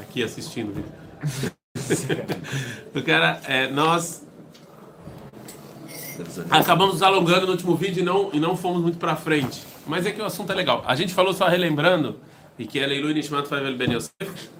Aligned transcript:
aqui 0.00 0.22
assistindo 0.22 0.70
o 0.70 0.72
vídeo. 0.74 0.92
o 2.94 3.02
cara, 3.02 3.40
é, 3.46 3.68
nós 3.68 4.26
acabamos 6.50 6.94
nos 6.94 7.02
alongando 7.02 7.46
no 7.46 7.52
último 7.52 7.76
vídeo 7.76 8.00
e 8.00 8.04
não, 8.04 8.30
e 8.32 8.40
não 8.40 8.56
fomos 8.56 8.82
muito 8.82 8.98
para 8.98 9.16
frente. 9.16 9.62
Mas 9.86 10.06
é 10.06 10.12
que 10.12 10.20
o 10.20 10.24
assunto 10.24 10.52
é 10.52 10.54
legal. 10.54 10.82
A 10.86 10.94
gente 10.94 11.14
falou 11.14 11.32
só 11.32 11.46
relembrando, 11.46 12.20
e 12.58 12.66
que 12.66 12.78
é 12.78 12.86
Leilu 12.86 13.12
Nishmat 13.12 13.46
Favel 13.46 13.76
Ben 13.76 13.92
Yosef, 13.94 14.50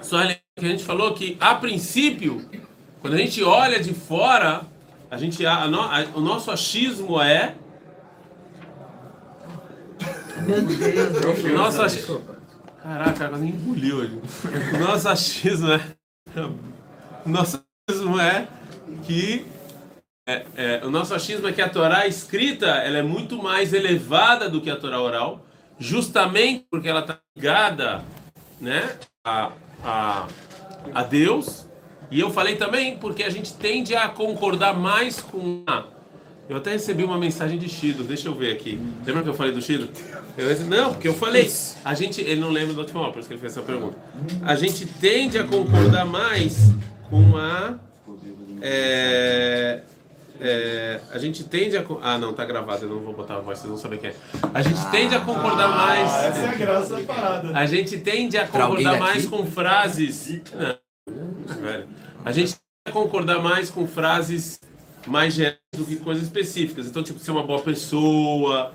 só 0.00 0.18
relembrando 0.18 0.42
que 0.56 0.66
a 0.66 0.68
gente 0.68 0.84
falou 0.84 1.14
que, 1.14 1.36
a 1.40 1.54
princípio, 1.54 2.44
quando 3.00 3.14
a 3.14 3.18
gente 3.18 3.42
olha 3.42 3.80
de 3.80 3.94
fora, 3.94 4.62
a 5.10 5.16
gente, 5.16 5.44
a, 5.44 5.54
a, 5.54 5.64
a, 5.64 6.04
o 6.14 6.20
nosso 6.20 6.50
achismo 6.50 7.20
é. 7.20 7.54
Meu 10.46 10.62
Deus, 10.62 11.44
o 11.44 11.48
nosso 11.48 11.82
achismo. 11.82 12.31
Caraca, 12.82 13.28
nem 13.38 13.50
engoliu. 13.50 14.22
O 14.74 14.78
nosso 14.78 15.08
achismo 15.08 15.72
é. 15.72 15.80
Nosso 17.24 17.62
achismo 17.88 18.18
é 18.18 18.48
que. 19.06 19.46
É, 20.26 20.46
é, 20.56 20.80
o 20.84 20.90
nosso 20.90 21.14
achismo 21.14 21.48
é 21.48 21.52
que 21.52 21.60
a 21.60 21.68
Torá 21.68 22.06
escrita 22.06 22.66
ela 22.66 22.98
é 22.98 23.02
muito 23.02 23.42
mais 23.42 23.72
elevada 23.72 24.48
do 24.48 24.60
que 24.60 24.70
a 24.70 24.76
Torá 24.76 25.00
oral, 25.00 25.44
justamente 25.78 26.64
porque 26.70 26.88
ela 26.88 27.00
está 27.00 27.18
ligada 27.36 28.04
né, 28.60 28.96
a, 29.24 29.50
a, 29.82 30.28
a 30.94 31.02
Deus 31.02 31.66
e 32.12 32.20
eu 32.20 32.30
falei 32.30 32.56
também 32.56 32.98
porque 32.98 33.24
a 33.24 33.30
gente 33.30 33.54
tende 33.54 33.96
a 33.96 34.06
concordar 34.06 34.78
mais 34.78 35.18
com 35.18 35.64
a. 35.66 35.84
Eu 36.48 36.56
até 36.56 36.72
recebi 36.72 37.04
uma 37.04 37.16
mensagem 37.16 37.58
de 37.58 37.68
Shido, 37.68 38.02
deixa 38.02 38.28
eu 38.28 38.34
ver 38.34 38.52
aqui. 38.52 38.80
Lembra 39.06 39.22
que 39.22 39.28
eu 39.28 39.34
falei 39.34 39.52
do 39.52 39.62
Shido? 39.62 39.88
Eu, 40.36 40.58
não, 40.66 40.92
porque 40.92 41.08
eu 41.08 41.14
falei. 41.14 41.50
A 41.84 41.94
gente, 41.94 42.20
ele 42.20 42.40
não 42.40 42.50
lembra 42.50 42.74
do 42.74 42.80
último 42.80 43.12
por 43.12 43.20
isso 43.20 43.28
que 43.28 43.34
ele 43.34 43.40
fez 43.40 43.52
essa 43.56 43.62
pergunta. 43.64 43.96
A 44.42 44.54
gente 44.54 44.84
tende 44.86 45.38
a 45.38 45.44
concordar 45.44 46.04
mais 46.04 46.72
com 47.08 47.36
a. 47.36 47.78
É, 48.60 49.82
é, 50.40 51.00
a 51.12 51.18
gente 51.18 51.44
tende 51.44 51.76
a. 51.76 51.84
Ah, 52.02 52.18
não, 52.18 52.32
tá 52.32 52.44
gravado, 52.44 52.84
eu 52.84 52.88
não 52.88 52.98
vou 53.00 53.14
botar 53.14 53.36
a 53.36 53.40
voz, 53.40 53.58
vocês 53.58 53.70
vão 53.70 53.78
saber 53.78 53.98
quem 53.98 54.10
é. 54.10 54.14
A 54.52 54.60
gente 54.62 54.84
tende 54.90 55.14
a 55.14 55.20
concordar 55.20 55.66
Ah, 55.66 55.76
mais. 55.76 56.24
essa 56.24 56.40
é 56.40 56.48
a 56.48 56.54
graça 56.54 56.96
da 56.96 57.02
parada. 57.02 57.56
A 57.56 57.66
gente 57.66 57.98
tende 57.98 58.36
a 58.36 58.46
concordar 58.48 58.98
mais 58.98 59.26
com 59.26 59.46
frases. 59.46 60.40
Não, 61.06 61.56
velho. 61.60 61.86
A 62.24 62.32
gente 62.32 62.52
tende 62.54 62.60
a 62.88 62.92
concordar 62.92 63.40
mais 63.40 63.70
com 63.70 63.86
frases 63.86 64.58
mais 65.06 65.34
gerais 65.34 65.58
do 65.76 65.84
que 65.84 65.96
coisas 65.96 66.24
específicas. 66.24 66.86
Então, 66.86 67.02
tipo, 67.02 67.18
ser 67.18 67.30
uma 67.30 67.42
boa 67.42 67.60
pessoa. 67.60 68.72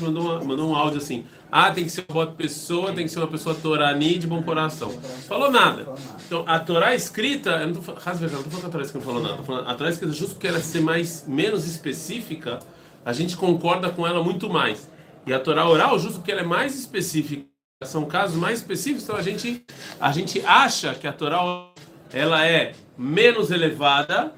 Mandou, 0.00 0.44
mandou 0.44 0.70
um 0.70 0.74
áudio 0.74 0.98
assim. 0.98 1.26
Ah, 1.56 1.70
tem 1.70 1.84
que 1.84 1.90
ser 1.90 2.04
uma 2.08 2.14
boa 2.14 2.26
pessoa, 2.26 2.92
tem 2.92 3.04
que 3.04 3.12
ser 3.12 3.20
uma 3.20 3.28
pessoa 3.28 3.54
torani 3.54 4.18
de 4.18 4.26
bom 4.26 4.42
coração. 4.42 4.90
Falou 5.28 5.50
nada. 5.52 5.86
Então, 6.26 6.42
a 6.48 6.58
Torá 6.58 6.94
escrita, 6.94 7.50
eu 7.50 7.68
não 7.68 7.74
tô, 7.74 7.92
eu 7.92 8.30
não 8.30 8.42
tô 8.42 8.50
falando 8.50 8.66
a 8.66 8.70
Torá 8.70 8.82
escrita 8.82 8.98
não 8.98 9.12
falou 9.12 9.22
nada. 9.22 9.36
Tô 9.36 9.42
falando, 9.44 9.68
a 9.68 9.74
Torá 9.74 9.90
escrita, 9.90 10.12
justo 10.12 10.34
porque 10.34 10.48
ela 10.48 10.58
ser 10.58 10.80
mais, 10.80 11.24
menos 11.28 11.64
específica, 11.66 12.58
a 13.04 13.12
gente 13.12 13.36
concorda 13.36 13.90
com 13.90 14.04
ela 14.04 14.22
muito 14.22 14.50
mais. 14.50 14.90
E 15.26 15.32
a 15.32 15.38
Torá 15.38 15.68
oral, 15.68 15.98
justo 15.98 16.16
porque 16.16 16.32
ela 16.32 16.40
é 16.40 16.44
mais 16.44 16.76
específica, 16.76 17.46
são 17.84 18.04
casos 18.04 18.36
mais 18.36 18.58
específicos, 18.58 19.04
então 19.04 19.16
a 19.16 19.22
gente, 19.22 19.64
a 20.00 20.10
gente 20.10 20.44
acha 20.44 20.94
que 20.94 21.06
a 21.06 21.12
Torá 21.12 21.42
oral, 21.42 21.74
ela 22.12 22.44
é 22.44 22.72
menos 22.98 23.50
elevada 23.50 24.32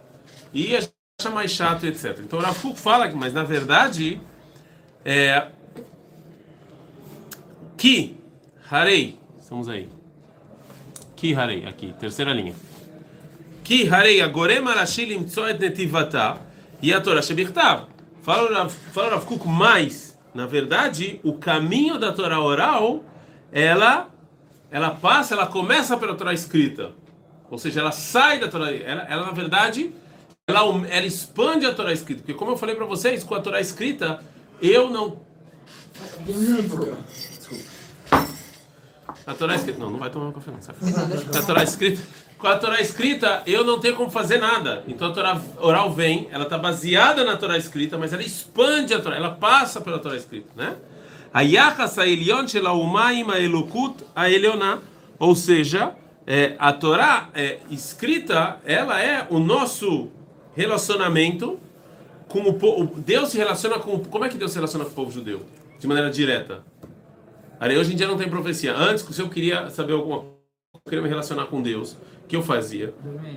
e 0.53 0.77
a 0.77 0.81
gente 0.81 0.95
acha 1.19 1.31
mais 1.31 1.50
chato, 1.50 1.86
etc. 1.86 2.19
Então 2.22 2.39
o 2.39 2.75
fala 2.75 3.09
que, 3.09 3.17
mas 3.17 3.33
na 3.33 3.42
verdade, 3.42 4.20
é, 5.03 5.47
que 7.75 8.19
harei, 8.70 9.19
estamos 9.41 9.67
aí. 9.67 9.89
Que 11.17 11.34
harei, 11.34 11.64
aqui, 11.64 11.94
terceira 11.98 12.34
linha. 12.34 12.55
Que 13.64 13.89
harei 13.89 14.20
agorem 14.20 14.59
arashi 14.69 15.06
limtso 15.06 15.47
et 15.48 15.59
netivata 15.59 16.37
e 16.83 16.92
a 16.92 17.00
Torá 17.00 17.22
shebichtav. 17.22 17.87
Fala 18.22 18.50
o 18.50 18.53
Rav- 18.53 18.75
fala 18.93 19.06
o 19.06 19.10
Rav 19.12 19.25
Kuk, 19.25 19.48
mas, 19.48 20.19
na 20.34 20.44
verdade, 20.47 21.19
o 21.25 21.33
caminho 21.38 21.98
da 21.98 22.12
Torá 22.12 22.38
oral, 22.41 23.03
ela, 23.50 24.10
ela 24.71 24.91
passa, 24.91 25.33
ela 25.34 25.47
começa 25.47 25.97
pela 25.97 26.15
Torá 26.15 26.34
escrita. 26.34 26.93
Ou 27.50 27.56
seja, 27.56 27.81
ela 27.81 27.91
sai 27.93 28.38
da 28.38 28.48
Torá, 28.48 28.71
ela, 28.71 29.06
ela 29.09 29.25
na 29.25 29.33
verdade, 29.33 29.94
ela, 30.49 30.87
ela 30.89 31.07
expande 31.07 31.67
a 31.67 31.75
Torá 31.75 31.93
escrita. 31.93 32.21
Porque 32.21 32.34
como 32.34 32.53
eu 32.53 32.57
falei 32.57 32.77
para 32.77 32.87
vocês, 32.87 33.25
com 33.25 33.34
a 33.34 33.41
Torá 33.41 33.61
escrita, 33.61 34.23
eu 34.62 34.89
não 34.89 35.21
A 39.27 39.34
Torá 39.34 39.57
escrita. 39.57 39.81
Não, 39.81 39.91
não 39.91 39.99
vai 39.99 40.09
tomar 40.09 40.29
um 40.29 40.33
café, 40.33 40.53
não. 40.53 40.62
Sai 40.62 40.77
a 41.37 41.43
Torá 41.45 41.65
escrita. 41.65 42.01
Com 42.39 42.47
a 42.47 42.57
Torá 42.59 42.81
escrita, 42.81 43.43
eu 43.45 43.65
não 43.65 43.81
tenho 43.81 43.97
como 43.97 44.09
fazer 44.09 44.39
nada. 44.39 44.84
Então 44.87 45.09
a 45.09 45.12
Torá 45.12 45.41
oral 45.59 45.93
vem, 45.93 46.29
ela 46.31 46.45
está 46.45 46.57
baseada 46.57 47.25
na 47.25 47.37
Torá 47.37 47.59
escrita, 47.59 47.99
mas 47.99 48.13
ela 48.13 48.23
expande 48.23 48.95
a 48.95 49.01
Torá, 49.01 49.17
ela 49.17 49.31
passa 49.31 49.81
pela 49.81 49.99
Torá 49.99 50.17
escrita, 50.17 50.51
né? 50.55 50.77
A 51.34 51.41
Yachas 51.41 51.99
Aelion 51.99 52.47
Shel 52.47 52.69
Haumaim 52.69 53.28
Aelokut 53.33 54.05
Aelioná. 54.15 54.78
Ou 55.19 55.34
seja, 55.34 55.93
é, 56.25 56.55
a 56.57 56.73
Torá 56.73 57.31
é, 57.34 57.59
escrita, 57.69 58.61
ela 58.65 59.03
é 59.03 59.27
o 59.28 59.41
nosso 59.41 60.11
relacionamento 60.56 61.61
com 62.28 62.41
o 62.41 62.55
povo. 62.55 62.99
Deus 63.00 63.28
se 63.28 63.37
relaciona 63.39 63.78
com. 63.78 63.99
Como 64.00 64.25
é 64.25 64.28
que 64.28 64.37
Deus 64.39 64.50
se 64.50 64.56
relaciona 64.56 64.84
com 64.84 64.91
o 64.91 64.94
povo 64.94 65.11
judeu? 65.12 65.43
De 65.78 65.87
maneira 65.87 66.11
direta. 66.11 66.65
Aí 67.61 67.77
hoje 67.77 67.93
em 67.93 67.97
dia 67.97 68.09
não 68.09 68.17
tem 68.17 68.28
profecia. 68.28 68.75
Antes, 68.75 69.05
se 69.05 69.21
eu 69.22 69.28
queria 69.28 69.71
saber 69.71 69.93
alguma 69.93 70.19
coisa, 70.21 70.37
eu 70.75 70.81
queria 70.91 71.03
me 71.03 71.09
relacionar 71.09 71.47
com 71.47 71.62
Deus, 71.62 71.93
o 71.93 72.27
que 72.28 72.37
eu 72.37 72.43
fazia? 72.43 72.93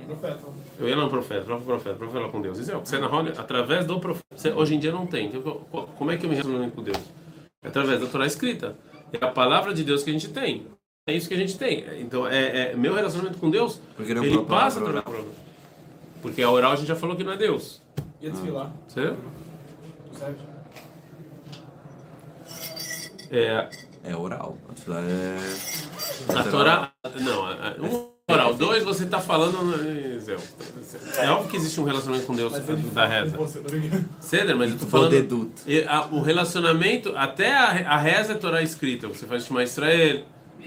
Profeta. 0.06 0.38
Eu 0.78 0.88
ia 0.88 0.96
lá 0.96 1.04
no 1.04 1.10
profeta, 1.10 1.42
próprio 1.42 1.66
profeta, 1.66 1.96
para 1.96 2.08
falar 2.08 2.28
com 2.30 2.40
Deus. 2.40 2.58
Isso 2.58 2.70
é 2.72 2.76
o 2.76 2.80
que 2.80 2.88
você 2.88 2.98
narra 2.98 3.20
através 3.38 3.86
do 3.86 4.00
profeta. 4.00 4.54
Hoje 4.56 4.74
em 4.74 4.78
dia 4.78 4.92
não 4.92 5.06
tem. 5.06 5.26
Então, 5.26 5.40
co- 5.70 5.88
como 5.98 6.10
é 6.10 6.16
que 6.16 6.24
eu 6.24 6.30
me 6.30 6.36
relaciono 6.36 6.70
com 6.70 6.82
Deus? 6.82 6.98
É 7.62 7.68
através 7.68 8.00
da 8.00 8.06
Torá 8.06 8.26
escrita. 8.26 8.76
É 9.12 9.24
a 9.24 9.28
palavra 9.28 9.72
de 9.74 9.84
Deus 9.84 10.02
que 10.02 10.10
a 10.10 10.12
gente 10.12 10.28
tem. 10.28 10.66
É 11.06 11.14
isso 11.14 11.26
que 11.28 11.34
a 11.34 11.36
gente 11.38 11.56
tem. 11.58 11.84
Então, 12.00 12.26
é, 12.26 12.72
é- 12.72 12.74
meu 12.76 12.94
relacionamento 12.94 13.38
com 13.38 13.50
Deus, 13.50 13.80
ele 13.98 14.14
propõe 14.14 14.44
passa 14.44 14.78
através 14.80 14.96
da 15.04 15.10
palavra. 15.10 15.26
Porque 16.22 16.42
a 16.42 16.50
oral 16.50 16.72
a 16.72 16.76
gente 16.76 16.88
já 16.88 16.96
falou 16.96 17.16
que 17.16 17.24
não 17.24 17.32
é 17.32 17.36
Deus. 17.36 17.82
E 18.20 18.26
a 18.28 18.30
desfilar, 18.30 18.70
Certo? 18.88 19.16
certo? 20.18 20.50
É, 23.30 23.68
É 24.02 24.16
oral. 24.16 24.56
Lá 24.86 25.00
é. 25.00 25.38
A 26.34 26.44
Torá. 26.44 26.90
Não, 27.20 27.44
a- 27.46 27.52
a- 27.52 27.74
um 27.82 28.08
oral. 28.28 28.54
Dois, 28.54 28.82
você 28.82 29.04
está 29.04 29.20
falando. 29.20 29.56
É 31.18 31.30
óbvio 31.30 31.50
que 31.50 31.56
existe 31.56 31.78
um 31.80 31.84
relacionamento 31.84 32.26
com 32.26 32.34
Deus 32.34 32.52
da 32.94 33.06
reza. 33.06 33.36
Você, 33.36 33.60
tá? 33.60 33.68
Ceder, 34.20 34.56
mas 34.56 34.72
eu 34.72 34.78
tô 34.78 34.86
falando. 34.86 35.10
deduto. 35.10 35.62
A- 35.86 36.06
o 36.12 36.22
relacionamento, 36.22 37.12
até 37.16 37.54
a, 37.54 37.92
a 37.92 37.96
reza 37.98 38.32
é 38.32 38.36
Torá 38.36 38.62
escrita. 38.62 39.06
Você 39.08 39.26
faz 39.26 39.44
Shema 39.44 39.62
Israel, 39.62 40.22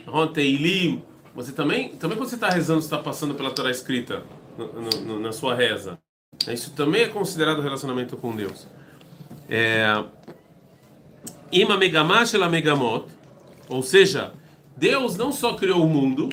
Ron 0.08 0.28
Teilim. 0.28 1.04
Você 1.36 1.52
também, 1.52 1.90
também 1.90 2.16
quando 2.18 2.30
você 2.30 2.36
está 2.36 2.50
rezando, 2.50 2.82
você 2.82 2.86
está 2.88 3.00
passando 3.00 3.34
pela 3.34 3.50
Torá 3.52 3.72
escrita 3.72 4.22
no- 4.58 5.02
no- 5.06 5.20
na 5.20 5.32
sua 5.32 5.56
reza. 5.56 5.98
Isso 6.48 6.72
também 6.74 7.04
é 7.04 7.08
considerado 7.08 7.62
relacionamento 7.62 8.18
com 8.18 8.36
Deus. 8.36 8.68
É, 9.50 10.04
Ima 11.52 11.78
Megamash 11.78 12.34
ela 12.34 12.50
Megamot. 12.50 13.06
Ou 13.70 13.82
seja, 13.84 14.34
Deus 14.76 15.16
não 15.16 15.32
só 15.32 15.54
criou 15.54 15.84
o 15.84 15.90
mundo, 15.90 16.30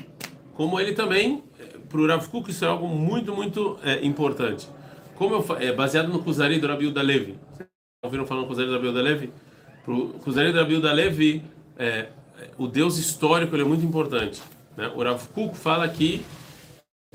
como 0.55 0.81
ele 0.81 0.93
também, 0.93 1.43
para 1.89 2.01
o 2.01 2.07
Rav 2.07 2.27
Kuk, 2.29 2.51
isso 2.51 2.65
é 2.65 2.69
algo 2.69 2.89
muito, 2.89 3.35
muito 3.35 3.79
é, 3.85 4.05
importante. 4.05 4.69
Como 5.15 5.35
eu, 5.35 5.57
é 5.59 5.73
baseado 5.73 6.09
no 6.09 6.23
Kuzari 6.23 6.59
do 6.59 6.67
Rabi 6.67 6.91
da 6.91 7.03
Levi. 7.03 7.39
Vocês 7.55 7.69
ouviram 8.05 8.27
falar 8.27 8.41
no 8.43 8.47
Kuzari 8.47 8.69
do 8.69 8.75
Rabi 8.75 8.93
da 8.93 9.03
Levi? 9.03 9.33
Para 9.85 9.95
o 9.95 10.09
Kuzari 10.15 10.53
do 10.53 10.59
Rabi 10.59 10.81
da 10.81 10.93
Levi, 10.93 11.43
é, 11.79 11.87
é, 11.87 12.09
o 12.59 12.67
Deus 12.67 12.97
histórico 12.99 13.55
ele 13.55 13.63
é 13.63 13.67
muito 13.67 13.85
importante. 13.85 14.41
Né? 14.77 14.91
O 14.95 15.03
Rav 15.03 15.23
Kuk 15.35 15.57
fala 15.57 15.87
que 15.89 16.25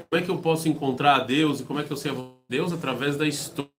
como 0.04 0.22
é 0.22 0.26
que 0.26 0.30
eu 0.30 0.38
posso 0.38 0.68
encontrar 0.68 1.16
a 1.16 1.20
Deus 1.20 1.62
e 1.62 1.64
como 1.64 1.80
é 1.80 1.84
que 1.84 1.92
eu 1.92 1.98
sei 1.98 2.12
a 2.12 2.16
Deus 2.50 2.74
através 2.74 3.16
da 3.16 3.26
história. 3.26 3.72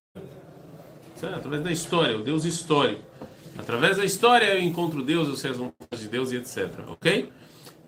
Através 1.34 1.62
da 1.62 1.72
história, 1.72 2.16
o 2.16 2.22
Deus 2.22 2.44
histórico. 2.44 3.02
Através 3.58 3.96
da 3.96 4.04
história 4.04 4.46
eu 4.54 4.62
encontro 4.62 5.02
Deus, 5.02 5.28
eu 5.28 5.36
sei 5.36 5.50
as 5.50 5.56
vontades 5.56 6.00
de 6.00 6.08
Deus 6.08 6.32
e 6.32 6.36
etc. 6.36 6.70
Ok? 6.88 7.30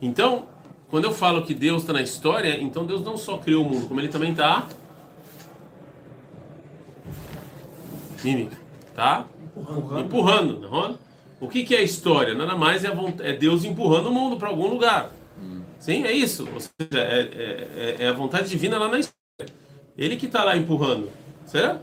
Então, 0.01 0.47
quando 0.89 1.05
eu 1.05 1.13
falo 1.13 1.43
que 1.43 1.55
Deus 1.55 1.83
está 1.83 1.93
na 1.93 2.03
história, 2.03 2.61
então 2.61 2.87
Deus 2.87 3.03
não 3.03 3.17
só 3.17 3.39
criou 3.39 3.65
o 3.65 3.69
mundo, 3.69 3.89
como 3.89 4.01
ele 4.01 4.09
também 4.09 4.33
está. 4.33 4.67
Mimi, 8.25 8.51
tá? 8.95 9.27
Empurrando. 9.99 10.61
não? 10.61 10.99
O 11.41 11.49
que, 11.49 11.63
que 11.63 11.75
é 11.75 11.83
história? 11.83 12.35
Nada 12.35 12.57
mais 12.57 12.85
é, 12.85 12.89
a 12.89 13.29
é 13.29 13.33
Deus 13.33 13.65
empurrando 13.65 14.09
o 14.09 14.13
mundo 14.13 14.37
para 14.37 14.49
algum 14.49 14.67
lugar. 14.67 15.13
Sim, 15.79 16.05
é 16.05 16.13
isso. 16.13 16.49
Ou 16.53 16.61
seja, 16.61 17.03
é, 17.03 17.21
é- 17.21 17.69
é- 18.01 18.05
é 18.05 18.09
a 18.09 18.13
vontade 18.13 18.49
divina 18.49 18.79
lá 18.79 18.89
na 18.89 18.99
história. 18.99 19.55
Ele 19.97 20.17
que 20.17 20.27
está 20.27 20.45
lá 20.45 20.57
empurrando. 20.57 21.11
Certo? 21.47 21.81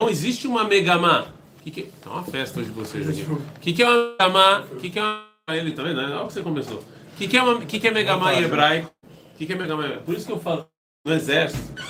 Não 0.00 0.08
existe 0.08 0.46
uma 0.46 0.64
megamá. 0.64 1.26
Que 1.62 1.70
que... 1.70 1.82
Tá 2.02 2.10
uma 2.10 2.24
festa 2.24 2.60
hoje 2.60 2.70
de 2.70 2.74
vocês 2.74 3.08
aqui. 3.08 3.22
O 3.22 3.60
que, 3.60 3.72
que 3.72 3.82
é 3.82 3.88
uma 3.88 4.10
megamá? 4.12 4.60
O 4.72 4.76
que, 4.76 4.90
que 4.90 4.98
é 4.98 5.02
uma... 5.02 5.24
Ele 5.50 5.72
também, 5.72 5.94
né? 5.94 6.04
Olha 6.04 6.22
o 6.22 6.26
que 6.26 6.32
você 6.34 6.42
começou. 6.42 6.78
O 6.78 7.16
que, 7.16 7.26
que, 7.28 7.36
é, 7.36 7.42
uma, 7.42 7.60
que, 7.64 7.80
que 7.80 7.88
é 7.88 7.90
Megamá 7.90 8.34
em 8.34 8.44
hebraico? 8.44 8.92
O 9.34 9.36
que, 9.38 9.46
que 9.46 9.52
é 9.52 9.56
Megamá 9.56 9.82
em 9.82 9.86
hebraico? 9.86 10.04
Por 10.04 10.14
isso 10.14 10.26
que 10.26 10.32
eu 10.32 10.38
falo, 10.38 10.68
no 11.04 11.12
exército, 11.12 11.82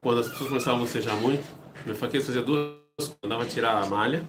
quando 0.00 0.20
as 0.20 0.28
pessoas 0.28 0.48
começavam 0.48 0.80
a 0.80 0.82
bocejar 0.84 1.16
muito, 1.16 1.44
meu 1.84 1.94
faqueiro 1.94 2.24
fazia 2.24 2.40
duas 2.42 2.70
coisas. 2.96 3.16
Mandava 3.22 3.44
tirar 3.44 3.82
a 3.82 3.86
malha 3.86 4.22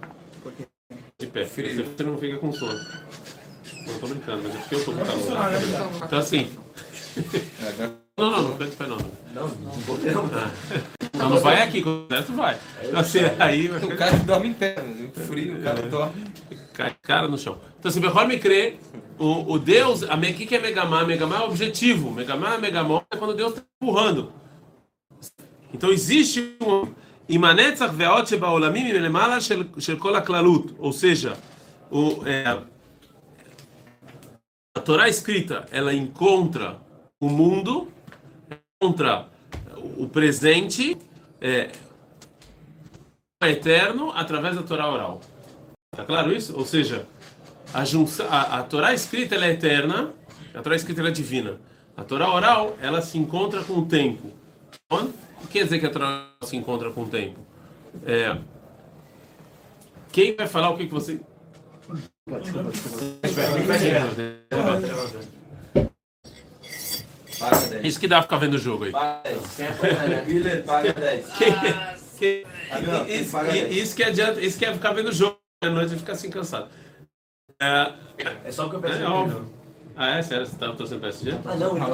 de 1.18 1.26
pé. 1.26 1.44
Você 1.44 2.02
não 2.04 2.18
fica 2.18 2.36
com 2.38 2.52
sono. 2.52 2.78
Não 3.86 3.98
tô 3.98 4.06
brincando, 4.06 4.42
mas 4.44 4.54
é 4.54 4.58
porque 4.58 4.74
eu 4.74 4.84
tô 4.84 4.92
com 4.92 5.04
calor. 5.04 6.02
Então 6.04 6.18
assim. 6.18 6.50
Não, 8.16 8.30
não, 8.30 8.42
não 8.42 8.52
fica 8.52 8.66
de 8.66 8.76
pé 8.76 8.86
não. 8.86 8.98
Não, 9.34 9.48
não 9.48 9.72
vou. 9.72 9.98
Ah. 10.34 10.50
Não, 11.16 11.30
não 11.30 11.40
vai 11.40 11.62
aqui, 11.62 11.82
com 11.82 12.06
resto 12.10 12.32
vai. 12.32 12.58
Assim, 12.94 13.20
aí 13.38 13.68
vai 13.68 13.82
O 13.82 13.96
cara 13.96 14.16
dorme 14.18 14.48
em 14.48 14.52
pé, 14.54 14.76
né? 14.82 15.10
frio, 15.26 15.58
o 15.58 15.62
cara 15.62 15.82
dorme. 15.82 16.24
cai 16.74 16.94
cara 17.00 17.28
no 17.28 17.38
chão. 17.38 17.58
Então, 17.78 17.90
se 17.90 18.00
Behor 18.00 18.26
me 18.26 18.38
crê, 18.38 18.76
o, 19.18 19.52
o 19.54 19.58
Deus, 19.58 20.02
o 20.02 20.06
que 20.34 20.46
que 20.46 20.56
é 20.56 20.60
Megamá? 20.60 21.04
Megamá 21.04 21.36
é 21.36 21.40
o 21.40 21.44
objetivo. 21.46 22.10
Megamá, 22.10 22.58
Megamó 22.58 23.02
é 23.10 23.16
quando 23.16 23.34
Deus 23.34 23.52
está 23.52 23.62
empurrando. 23.80 24.32
Então, 25.72 25.90
existe 25.90 26.56
um. 26.60 26.92
Imanetzach 27.28 27.94
ve'ot 27.94 28.28
shebaolamim 28.28 28.84
milemala 28.84 29.40
shel 29.40 29.64
shel 29.78 29.96
kol 29.96 30.14
haklalut. 30.16 30.74
Ou 30.78 30.92
seja, 30.92 31.34
o, 31.90 32.22
é, 32.26 32.58
a 34.74 34.80
Torá 34.80 35.08
escrita, 35.08 35.66
ela 35.70 35.92
encontra 35.92 36.78
o 37.20 37.28
mundo, 37.28 37.88
encontra 38.80 39.28
o 39.96 40.08
presente, 40.08 40.96
é, 41.40 41.70
eterno, 43.42 44.10
através 44.12 44.56
da 44.56 44.62
Torá 44.62 44.90
oral. 44.90 45.20
Tá 45.94 46.04
claro 46.04 46.32
isso? 46.32 46.56
Ou 46.56 46.64
seja, 46.64 47.06
a, 47.74 47.84
junção, 47.84 48.26
a, 48.30 48.58
a 48.58 48.62
Torá 48.62 48.94
escrita 48.94 49.34
é 49.34 49.50
eterna, 49.50 50.12
a 50.54 50.62
Torá 50.62 50.76
escrita 50.76 51.06
é 51.06 51.10
divina. 51.10 51.60
A 51.96 52.04
Torá 52.04 52.32
oral, 52.32 52.76
ela 52.80 53.02
se 53.02 53.18
encontra 53.18 53.62
com 53.62 53.74
o 53.74 53.86
tempo. 53.86 54.30
Onde? 54.90 55.12
O 55.42 55.46
que 55.46 55.58
quer 55.58 55.64
dizer 55.64 55.80
que 55.80 55.86
a 55.86 55.90
Torá 55.90 56.28
se 56.42 56.56
encontra 56.56 56.90
com 56.90 57.02
o 57.02 57.08
tempo? 57.08 57.40
É, 58.06 58.38
quem 60.10 60.34
vai 60.36 60.46
falar 60.46 60.70
o 60.70 60.76
que, 60.76 60.86
que 60.86 60.92
você. 60.92 61.20
Paga 67.38 67.66
10. 67.68 67.84
Isso 67.84 67.98
que 68.00 68.06
dá 68.06 68.16
pra 68.18 68.22
ficar 68.22 68.36
vendo 68.38 68.54
o 68.54 68.58
jogo 68.58 68.84
aí. 68.84 68.92
Paga 68.92 69.22
10. 69.24 70.26
Miller, 70.28 70.64
paga 70.64 70.92
10. 70.92 71.26
Que- 71.32 71.52
que- 72.18 72.46
Não, 72.86 73.06
isso, 73.68 73.96
que 73.96 74.04
adianta, 74.04 74.40
isso 74.40 74.58
que 74.58 74.64
é 74.64 74.72
ficar 74.72 74.92
vendo 74.92 75.08
o 75.08 75.12
jogo 75.12 75.36
à 75.64 75.68
noite 75.70 75.94
e 75.94 75.98
ficar 75.98 76.12
assim 76.12 76.30
cansado. 76.30 76.68
É, 77.60 77.92
É 78.44 78.52
só 78.52 78.66
o 78.66 78.70
que 78.70 78.76
eu 78.76 78.80
é 78.80 78.82
peço. 78.82 79.04
óbvio. 79.04 79.46
Ah, 79.96 80.18
é 80.18 80.22
sério? 80.22 80.46
Você 80.46 80.56
tá 80.56 80.72
torcendo 80.72 81.00
PSG? 81.00 81.32
Ah, 81.44 81.54
não, 81.56 81.70
foi 81.70 81.78
pra 81.80 81.86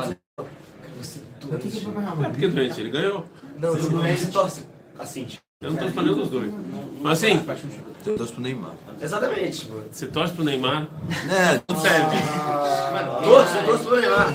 Real 2.01 2.23
É 2.25 2.29
porque 2.29 2.49
doente, 2.49 2.81
ele 2.81 2.91
ganhou. 2.91 3.25
Não, 3.57 3.75
você 3.75 4.27
torce. 4.31 4.67
Assim, 4.99 5.25
tipo. 5.25 5.43
Eu 5.61 5.71
não 5.73 5.79
tô 5.79 5.91
pra 5.91 6.03
nenhum 6.03 6.15
dos 6.17 6.31
dois. 6.31 6.53
Mas 7.01 7.25
assim, 7.25 7.45
Eu 8.07 8.17
torço 8.17 8.33
pro 8.35 8.43
Neymar. 8.43 8.73
Exatamente, 9.01 9.71
você 9.91 10.07
torce 10.07 10.33
pro 10.35 10.45
Neymar. 10.45 10.83
Né? 11.27 11.63
Não 11.69 11.77
serve. 11.81 12.17
Torço, 13.25 13.57
eu 13.57 13.65
torço 13.67 13.85
pelo 13.85 14.01
Neymar. 14.01 14.35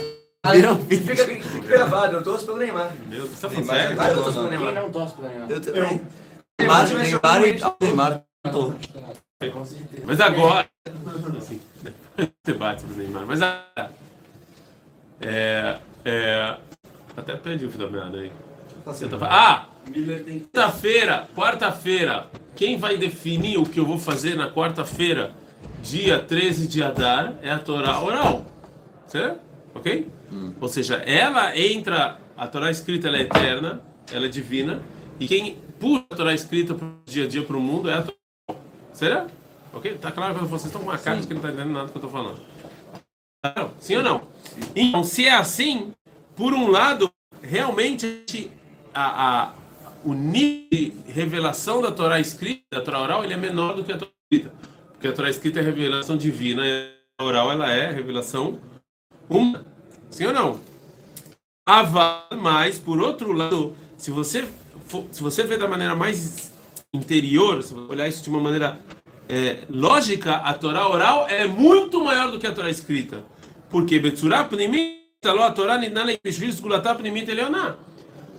Fica, 0.90 1.16
fica 1.26 1.68
gravado, 1.68 2.18
eu 2.18 2.24
torço 2.24 2.46
pelo 2.46 2.58
Neymar. 2.58 2.92
Meu 3.08 3.20
Deus, 3.22 3.30
você 3.30 3.42
tá 3.42 3.50
falando 3.50 3.66
Neymar, 3.68 3.98
sério? 3.98 4.18
eu 4.18 4.24
torço 4.24 4.34
pelo 4.34 4.50
Quem 4.50 4.58
Neymar. 4.58 4.84
não 4.84 4.92
torce 4.92 5.14
pra 5.16 5.30
Neymar? 5.30 5.52
Eu 5.52 5.62
também. 5.62 6.02
Neymar, 6.60 6.88
Neymar 6.90 7.42
e 7.48 7.86
Neymar. 7.86 8.24
Mas 10.06 10.20
agora. 10.22 10.68
Assim, 11.38 11.62
você 12.46 12.54
bate 12.54 12.86
no 12.86 12.96
Neymar. 12.96 13.26
Mas. 13.26 13.42
ah, 13.42 13.90
É. 15.22 15.78
É. 16.06 16.58
Até 17.16 17.36
perdi 17.38 17.66
o 17.66 17.70
fio 17.72 17.80
da 17.80 17.90
meada 17.90 18.18
aí. 18.18 18.32
Tá 18.84 18.94
falando- 18.94 19.24
Ah! 19.24 19.68
Quarta-feira, 20.54 21.28
quarta-feira, 21.36 22.28
quem 22.56 22.78
vai 22.78 22.98
definir 22.98 23.58
o 23.58 23.64
que 23.66 23.80
eu 23.80 23.86
vou 23.86 23.98
fazer 23.98 24.36
na 24.36 24.50
quarta-feira, 24.52 25.32
dia 25.82 26.20
13 26.20 26.68
de 26.68 26.84
Adar, 26.84 27.34
é 27.42 27.52
a 27.52 27.60
Torá 27.60 28.00
oral. 28.02 28.46
Certo? 29.08 29.40
Ok? 29.76 30.08
Ou 30.60 30.68
seja, 30.68 30.96
ela 30.98 31.58
entra, 31.58 32.20
a 32.38 32.48
Torá 32.48 32.72
escrita 32.72 33.08
ela 33.08 33.18
é 33.18 33.22
eterna, 33.22 33.82
ela 34.12 34.26
é 34.26 34.30
divina, 34.30 34.82
e 35.20 35.28
quem 35.28 35.58
puxa 35.80 36.06
a 36.10 36.16
Torá 36.16 36.34
escrita 36.34 36.74
pro 36.74 36.96
dia 37.06 37.26
a 37.26 37.28
dia 37.28 37.44
para 37.44 37.58
o 37.58 37.62
mundo 37.62 37.90
é 37.90 37.94
a 37.96 38.02
Torá. 38.02 38.60
Será? 38.94 39.28
Ok? 39.74 39.96
Tá 40.00 40.12
claro 40.12 40.36
que 40.36 40.46
vocês 40.46 40.66
estão 40.66 40.82
com 40.82 40.90
uma 40.90 40.98
cara 40.98 41.20
de 41.20 41.28
que 41.28 41.34
não 41.34 41.42
tá 41.42 41.50
entendendo 41.50 41.72
nada 41.74 41.86
do 41.88 41.92
que 41.92 41.98
eu 41.98 42.02
tô 42.02 42.10
falando. 42.10 42.40
Sim 43.80 43.98
ou 43.98 44.04
não? 44.04 44.22
Então, 44.76 45.04
se 45.04 45.26
é 45.28 45.34
assim, 45.34 45.92
por 46.36 46.54
um 46.54 46.70
lado, 46.70 47.12
realmente 47.42 48.50
a, 48.94 49.04
a- 49.44 49.54
o 50.04 50.14
nível 50.14 50.68
de 50.72 50.94
revelação 51.08 51.82
da 51.82 51.92
Torá 51.92 52.20
escrita, 52.20 52.64
da 52.72 52.82
Torá 52.82 53.02
oral, 53.02 53.24
ele 53.24 53.34
é 53.34 53.38
menor 53.38 53.76
do 53.76 53.84
que 53.84 53.92
a 53.92 53.98
Torá 53.98 54.12
escrita. 54.32 54.54
Porque 54.92 55.08
a 55.08 55.14
Torá 55.14 55.30
escrita 55.30 55.60
é 55.60 55.64
revelação 55.64 56.18
divina 56.18 56.66
e 56.66 56.92
a 57.18 57.24
oral 57.24 57.52
ela 57.52 57.72
é 57.72 57.92
revelação 57.92 58.60
humana. 59.30 59.66
Sim 60.10 60.26
ou 60.28 60.34
não? 60.34 60.60
Ava, 61.66 62.28
mas, 62.38 62.78
por 62.78 63.00
outro 63.00 63.32
lado, 63.32 63.76
se 63.98 64.12
você, 64.12 64.48
for, 64.86 65.06
se 65.12 65.22
você 65.22 65.44
ver 65.44 65.58
da 65.58 65.68
maneira 65.68 65.96
mais 65.96 66.52
interior, 66.94 67.64
se 67.64 67.74
você 67.74 67.92
olhar 67.92 68.08
isso 68.08 68.24
de 68.24 68.30
uma 68.30 68.40
maneira 68.40 68.80
é, 69.30 69.60
lógica, 69.70 70.36
a 70.36 70.54
Torá 70.54 70.88
oral 70.88 71.28
é 71.30 71.48
muito 71.48 72.04
maior 72.04 72.30
do 72.30 72.40
que 72.40 72.46
a 72.46 72.52
Torá 72.52 72.70
escrita. 72.70 73.24
Porque 73.70 73.98
Betzurah 73.98 74.44
Pnimita, 74.44 75.32
a 75.40 75.52
Torá 75.52 75.80
Sgulatá 76.26 76.94
Pnimita 76.94 77.32
Eleoná. 77.32 77.76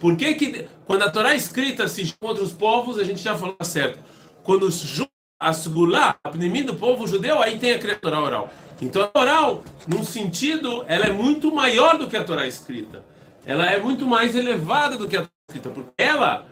Por 0.04 0.18
que, 0.18 0.34
que 0.34 0.68
quando 0.84 1.00
a 1.00 1.10
Torá 1.10 1.34
escrita 1.34 1.88
se 1.88 2.04
junta 2.04 2.18
com 2.20 2.26
outros 2.26 2.52
povos, 2.52 2.98
a 2.98 3.04
gente 3.04 3.22
já 3.22 3.34
falou 3.38 3.56
certo. 3.62 4.00
Quando 4.42 4.70
junta 4.70 5.10
a 5.40 5.50
Sgulá, 5.50 6.14
a 6.22 6.28
Pnimita 6.28 6.72
do 6.72 6.78
povo 6.78 7.06
judeu, 7.06 7.40
aí 7.40 7.58
tem 7.58 7.72
a 7.72 7.78
criatura 7.78 8.20
oral. 8.20 8.50
Então 8.82 9.10
a 9.14 9.18
oral, 9.18 9.64
num 9.88 10.04
sentido, 10.04 10.84
ela 10.88 11.06
é 11.06 11.10
muito 11.10 11.50
maior 11.54 11.96
do 11.96 12.06
que 12.06 12.18
a 12.18 12.22
Torá 12.22 12.46
escrita. 12.46 13.02
Ela 13.46 13.64
é 13.64 13.80
muito 13.80 14.06
mais 14.06 14.36
elevada 14.36 14.98
do 14.98 15.08
que 15.08 15.16
a 15.16 15.20
Torá 15.20 15.32
escrita, 15.48 15.70
porque 15.70 15.90
ela, 15.96 16.44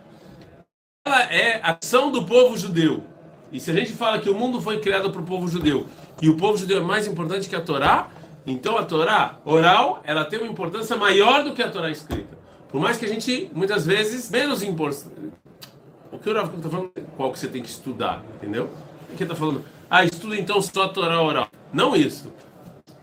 ela 1.04 1.22
é 1.24 1.60
ação 1.62 2.10
do 2.10 2.24
povo 2.24 2.56
judeu. 2.56 3.04
E 3.52 3.60
se 3.60 3.70
a 3.70 3.74
gente 3.74 3.92
fala 3.92 4.18
que 4.18 4.30
o 4.30 4.34
mundo 4.34 4.62
foi 4.62 4.80
criado 4.80 5.10
para 5.10 5.20
o 5.20 5.26
povo 5.26 5.46
judeu 5.46 5.86
e 6.22 6.30
o 6.30 6.38
povo 6.38 6.56
judeu 6.56 6.78
é 6.78 6.82
mais 6.82 7.06
importante 7.06 7.50
que 7.50 7.56
a 7.56 7.60
Torá, 7.60 8.08
então 8.46 8.78
a 8.78 8.82
Torá 8.82 9.40
oral 9.44 10.00
ela 10.04 10.24
tem 10.24 10.38
uma 10.38 10.50
importância 10.50 10.96
maior 10.96 11.44
do 11.44 11.52
que 11.52 11.62
a 11.62 11.68
Torá 11.68 11.90
escrita. 11.90 12.40
Por 12.72 12.80
mais 12.80 12.96
que 12.96 13.04
a 13.04 13.08
gente 13.08 13.50
muitas 13.54 13.84
vezes 13.84 14.30
menos 14.30 14.62
importante. 14.62 15.14
O 16.10 16.18
que 16.18 16.30
o 16.30 16.34
Rav 16.34 16.56
está 16.56 16.70
falando? 16.70 16.90
Qual 17.16 17.30
que 17.30 17.38
você 17.38 17.46
tem 17.46 17.62
que 17.62 17.68
estudar, 17.68 18.24
entendeu? 18.36 18.70
O 19.10 19.16
que 19.16 19.22
ele 19.22 19.24
está 19.24 19.36
falando? 19.36 19.62
Ah, 19.90 20.04
estuda 20.04 20.36
então 20.36 20.60
só 20.62 20.84
a 20.84 20.88
Torá 20.88 21.20
oral. 21.20 21.48
Não 21.70 21.94
isso. 21.94 22.32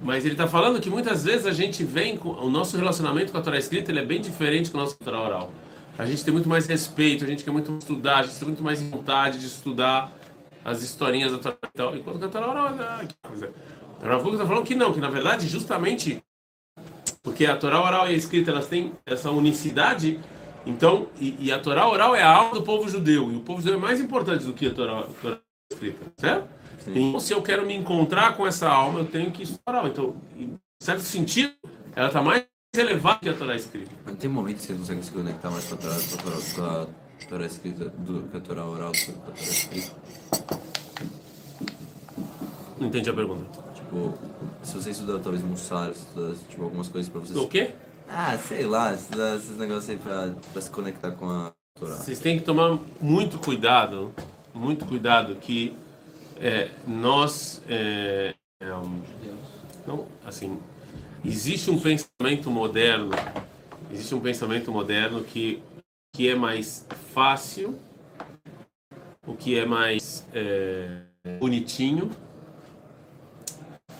Mas 0.01 0.25
ele 0.25 0.33
está 0.33 0.47
falando 0.47 0.81
que 0.81 0.89
muitas 0.89 1.23
vezes 1.23 1.45
a 1.45 1.51
gente 1.51 1.83
vem 1.83 2.17
com 2.17 2.29
o 2.29 2.49
nosso 2.49 2.75
relacionamento 2.77 3.31
com 3.31 3.37
a 3.37 3.41
Torá 3.41 3.59
escrita 3.59 3.91
ele 3.91 3.99
é 3.99 4.05
bem 4.05 4.19
diferente 4.19 4.71
com 4.71 4.77
o 4.77 4.81
nosso 4.81 4.97
Torá 4.97 5.21
oral. 5.21 5.53
A 5.99 6.05
gente 6.05 6.23
tem 6.23 6.33
muito 6.33 6.49
mais 6.49 6.65
respeito, 6.65 7.23
a 7.23 7.27
gente 7.27 7.43
quer 7.43 7.51
muito 7.51 7.71
estudar, 7.77 8.19
a 8.19 8.23
gente 8.23 8.39
tem 8.39 8.47
muito 8.47 8.63
mais 8.63 8.81
vontade 8.81 9.37
de 9.37 9.45
estudar 9.45 10.11
as 10.65 10.81
historinhas 10.81 11.31
da 11.31 11.37
Torá 11.37 11.57
e 11.63 11.77
tal, 11.77 11.95
enquanto 11.95 12.19
que 12.19 12.25
a 12.25 12.29
Torá 12.29 12.49
oral 12.49 12.69
é 13.01 13.05
que 13.05 13.15
coisa. 13.21 13.51
O 14.01 14.07
Rav 14.07 14.27
está 14.31 14.47
falando 14.47 14.63
que 14.63 14.73
não, 14.73 14.93
que 14.93 14.99
na 14.99 15.09
verdade 15.09 15.47
justamente 15.47 16.23
porque 17.39 17.45
a 17.45 17.55
Torá 17.55 17.81
oral 17.81 18.11
e 18.11 18.13
a 18.13 18.17
escrita 18.17 18.51
elas 18.51 18.67
têm 18.67 18.91
essa 19.05 19.31
unicidade, 19.31 20.19
então 20.65 21.07
e, 21.21 21.37
e 21.39 21.51
a 21.53 21.59
Torá 21.59 21.87
oral 21.87 22.13
é 22.13 22.21
a 22.21 22.29
alma 22.29 22.55
do 22.55 22.63
povo 22.63 22.89
judeu 22.89 23.31
e 23.31 23.37
o 23.37 23.39
povo 23.39 23.61
judeu 23.61 23.77
é 23.77 23.81
mais 23.81 24.01
importante 24.01 24.43
do 24.43 24.51
que 24.51 24.67
a 24.67 24.73
Torá, 24.73 24.99
a 24.99 25.03
Torá 25.03 25.39
escrita, 25.71 26.05
certo? 26.17 26.49
Então, 26.85 27.17
se 27.17 27.31
eu 27.31 27.41
quero 27.41 27.65
me 27.65 27.73
encontrar 27.73 28.35
com 28.35 28.45
essa 28.45 28.67
alma, 28.67 28.99
eu 28.99 29.05
tenho 29.05 29.31
que 29.31 29.43
estudar. 29.43 29.85
Então, 29.85 30.15
em 30.35 30.57
certo 30.81 31.01
sentido, 31.01 31.53
ela 31.95 32.07
está 32.07 32.21
mais 32.21 32.45
elevada 32.75 33.19
que 33.19 33.29
a 33.29 33.33
Torá 33.33 33.55
escrita. 33.55 33.91
Mas 34.05 34.17
tem 34.17 34.29
momentos 34.29 34.65
que 34.65 34.73
você 34.73 34.79
consegue 34.79 35.05
se 35.05 35.11
conectar 35.11 35.49
mais 35.49 35.65
com 35.65 35.75
a 35.75 35.77
Torá, 35.77 35.95
com 36.55 36.61
a 36.63 37.25
Torá, 37.29 37.45
escrita, 37.45 37.85
do, 37.89 38.23
com 38.23 38.37
a 38.37 38.41
Torá 38.41 38.65
oral, 38.65 38.91
que 38.91 39.13
com 39.13 39.21
a 39.21 39.25
Torá 39.25 39.39
escrita. 39.39 39.95
Não 42.79 42.87
entendi 42.87 43.09
a 43.09 43.13
pergunta. 43.13 43.68
Tipo, 43.89 44.13
se 44.61 44.75
você 44.75 44.91
estudar 44.91 45.17
talvez 45.19 45.43
Mussar, 45.43 45.89
estudar 45.89 46.35
tipo, 46.47 46.63
algumas 46.63 46.87
coisas 46.87 47.11
pra 47.11 47.21
você. 47.21 47.35
O 47.35 47.47
quê? 47.47 47.71
Ah, 48.07 48.37
sei 48.37 48.65
lá, 48.65 48.93
estudar 48.93 49.35
esses 49.37 49.57
negócios 49.57 49.89
aí 49.89 49.97
pra, 49.97 50.31
pra 50.53 50.61
se 50.61 50.69
conectar 50.69 51.11
com 51.11 51.27
a 51.27 51.51
Torá. 51.79 51.95
Vocês 51.95 52.19
têm 52.19 52.37
que 52.37 52.45
tomar 52.45 52.77
muito 53.01 53.39
cuidado, 53.39 54.13
muito 54.53 54.85
cuidado 54.85 55.35
que 55.37 55.75
é, 56.39 56.69
nós, 56.87 57.63
é, 57.67 58.35
é, 58.61 58.73
um, 58.75 59.01
não, 59.87 60.05
assim, 60.23 60.59
existe 61.25 61.71
um 61.71 61.79
pensamento 61.79 62.51
moderno, 62.51 63.09
existe 63.91 64.13
um 64.13 64.19
pensamento 64.19 64.71
moderno 64.71 65.23
que 65.23 65.63
que 66.15 66.27
é 66.27 66.35
mais 66.35 66.85
fácil, 67.13 67.79
o 69.25 69.35
que 69.35 69.57
é 69.57 69.65
mais 69.65 70.27
é, 70.33 71.03
bonitinho, 71.39 72.09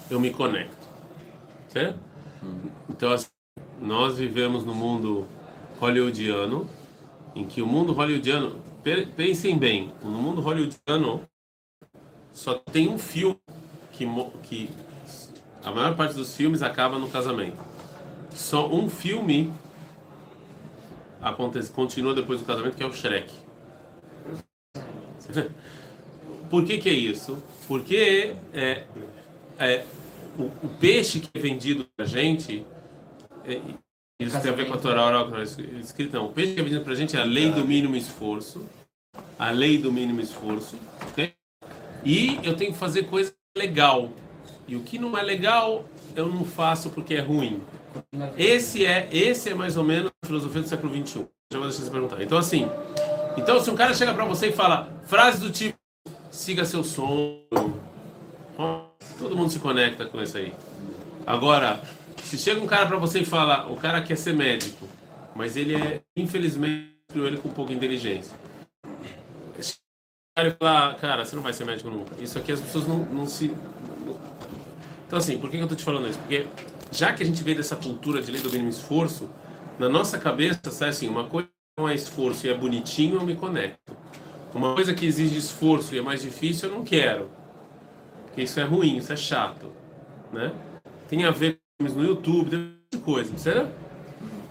eu 0.09 0.19
me 0.19 0.31
conecto. 0.31 0.87
Certo? 1.67 1.99
Então, 2.89 3.11
assim, 3.11 3.27
nós 3.79 4.17
vivemos 4.17 4.65
no 4.65 4.73
mundo 4.73 5.27
hollywoodiano, 5.79 6.67
em 7.35 7.45
que 7.45 7.61
o 7.61 7.67
mundo 7.67 7.93
hollywoodiano, 7.93 8.59
pe- 8.83 9.05
pensem 9.05 9.57
bem, 9.57 9.93
no 10.03 10.11
mundo 10.11 10.41
hollywoodiano 10.41 11.27
só 12.33 12.55
tem 12.55 12.87
um 12.89 12.97
filme 12.97 13.37
que, 13.91 14.05
que 14.43 14.69
a 15.63 15.71
maior 15.71 15.95
parte 15.95 16.15
dos 16.15 16.35
filmes 16.35 16.61
acaba 16.61 16.97
no 16.97 17.09
casamento. 17.09 17.57
Só 18.33 18.67
um 18.69 18.89
filme 18.89 19.53
acontece, 21.21 21.71
continua 21.71 22.13
depois 22.13 22.39
do 22.39 22.45
casamento, 22.45 22.75
que 22.75 22.83
é 22.83 22.85
o 22.85 22.93
Shrek. 22.93 23.33
Por 26.49 26.65
que, 26.65 26.77
que 26.79 26.89
é 26.89 26.93
isso? 26.93 27.41
Porque 27.67 28.35
é, 28.53 28.85
é, 29.59 29.85
o, 30.39 30.43
o 30.65 30.69
peixe 30.79 31.19
que 31.19 31.29
é 31.33 31.39
vendido 31.39 31.85
pra 31.95 32.05
gente, 32.05 32.65
é, 33.45 33.61
isso 34.19 34.41
tem 34.41 34.51
a 34.51 34.55
ver 34.55 34.67
com 34.67 34.73
a 34.73 34.77
Torá 34.77 35.05
oral 35.05 35.31
que 35.31 35.61
escrito, 35.79 36.13
não. 36.13 36.27
O 36.27 36.31
peixe 36.31 36.53
que 36.53 36.59
é 36.59 36.63
vendido 36.63 36.83
pra 36.83 36.95
gente 36.95 37.17
é 37.17 37.21
a 37.21 37.25
lei 37.25 37.51
do 37.51 37.65
mínimo 37.65 37.95
esforço. 37.95 38.65
A 39.37 39.51
lei 39.51 39.77
do 39.77 39.91
mínimo 39.91 40.21
esforço. 40.21 40.77
ok? 41.09 41.33
E 42.03 42.39
eu 42.43 42.55
tenho 42.55 42.71
que 42.71 42.77
fazer 42.77 43.03
coisa 43.03 43.33
legal. 43.57 44.09
E 44.67 44.75
o 44.75 44.81
que 44.81 44.97
não 44.97 45.17
é 45.17 45.21
legal, 45.21 45.83
eu 46.15 46.27
não 46.27 46.45
faço 46.45 46.89
porque 46.89 47.15
é 47.15 47.19
ruim. 47.19 47.61
Esse 48.37 48.85
é, 48.85 49.09
esse 49.11 49.49
é 49.49 49.53
mais 49.53 49.75
ou 49.75 49.83
menos 49.83 50.11
a 50.23 50.27
filosofia 50.27 50.61
do 50.61 50.67
século 50.67 50.93
XXI. 50.93 51.27
Já 51.51 51.59
vou 51.59 51.67
deixar 51.67 51.83
você 51.83 51.91
perguntar. 51.91 52.21
Então, 52.21 52.37
assim, 52.37 52.67
então 53.35 53.59
se 53.59 53.69
um 53.69 53.75
cara 53.75 53.93
chega 53.93 54.13
pra 54.13 54.25
você 54.25 54.47
e 54.47 54.51
fala 54.51 54.89
frases 55.07 55.39
do 55.39 55.51
tipo 55.51 55.77
siga 56.31 56.63
seu 56.63 56.83
sonho, 56.83 57.47
todo 59.19 59.35
mundo 59.35 59.51
se 59.51 59.59
conecta 59.59 60.05
com 60.05 60.21
isso 60.21 60.37
aí. 60.37 60.53
Agora, 61.27 61.81
se 62.23 62.37
chega 62.37 62.61
um 62.61 62.65
cara 62.65 62.87
pra 62.87 62.97
você 62.97 63.19
e 63.19 63.25
fala, 63.25 63.69
o 63.69 63.75
cara 63.75 64.01
quer 64.01 64.17
ser 64.17 64.33
médico, 64.33 64.87
mas 65.35 65.55
ele 65.55 65.75
é, 65.75 66.01
infelizmente, 66.15 66.89
ele 67.13 67.37
com 67.37 67.49
pouca 67.49 67.73
inteligência. 67.73 68.33
Cara 70.35 70.55
fala, 70.57 70.93
cara, 70.95 71.25
você 71.25 71.35
não 71.35 71.43
vai 71.43 71.51
ser 71.51 71.65
médico 71.65 71.89
nunca. 71.89 72.15
Isso 72.21 72.37
aqui 72.37 72.51
as 72.51 72.61
pessoas 72.61 72.87
não, 72.87 72.99
não 73.05 73.25
se. 73.25 73.53
Então, 75.05 75.19
assim, 75.19 75.37
por 75.37 75.49
que 75.49 75.57
eu 75.57 75.67
tô 75.67 75.75
te 75.75 75.83
falando 75.83 76.07
isso? 76.07 76.19
Porque 76.19 76.47
já 76.91 77.11
que 77.11 77.21
a 77.21 77.25
gente 77.25 77.43
veio 77.43 77.57
dessa 77.57 77.75
cultura 77.75 78.21
de 78.21 78.31
lei 78.31 78.41
do 78.41 78.49
mínimo 78.49 78.69
esforço, 78.69 79.29
na 79.77 79.89
nossa 79.89 80.17
cabeça 80.17 80.71
sai 80.71 80.89
assim, 80.89 81.09
uma 81.09 81.25
coisa 81.25 81.49
não 81.77 81.89
é 81.89 81.95
esforço 81.95 82.45
e 82.45 82.49
é 82.49 82.53
bonitinho, 82.53 83.15
eu 83.15 83.25
me 83.25 83.35
conecto. 83.35 83.95
Uma 84.53 84.75
coisa 84.75 84.93
que 84.93 85.05
exige 85.05 85.37
esforço 85.37 85.93
e 85.93 85.99
é 85.99 86.01
mais 86.01 86.21
difícil, 86.21 86.69
eu 86.69 86.75
não 86.75 86.83
quero. 86.83 87.29
Porque 88.29 88.43
isso 88.43 88.59
é 88.59 88.63
ruim, 88.63 88.97
isso 88.97 89.11
é 89.11 89.15
chato, 89.15 89.71
né? 90.31 90.53
Tem 91.07 91.25
a 91.25 91.31
ver 91.31 91.59
com 91.79 91.87
no 91.87 92.03
YouTube, 92.03 92.49
tem 92.49 92.59
um 92.59 92.63
monte 92.63 92.91
de 92.91 92.97
coisa, 92.99 93.37
certo? 93.37 93.71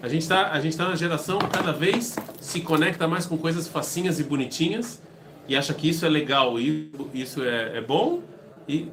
A 0.00 0.08
gente 0.08 0.22
está 0.22 0.52
a 0.52 0.60
tá 0.60 0.88
na 0.88 0.96
geração 0.96 1.38
que 1.38 1.50
cada 1.50 1.72
vez 1.72 2.16
se 2.40 2.60
conecta 2.60 3.08
mais 3.08 3.26
com 3.26 3.36
coisas 3.36 3.66
facinhas 3.66 4.20
e 4.20 4.24
bonitinhas 4.24 5.02
e 5.48 5.56
acha 5.56 5.74
que 5.74 5.88
isso 5.88 6.06
é 6.06 6.08
legal 6.08 6.58
e 6.60 6.92
isso 7.12 7.42
é, 7.42 7.78
é 7.78 7.80
bom 7.80 8.22
e, 8.68 8.92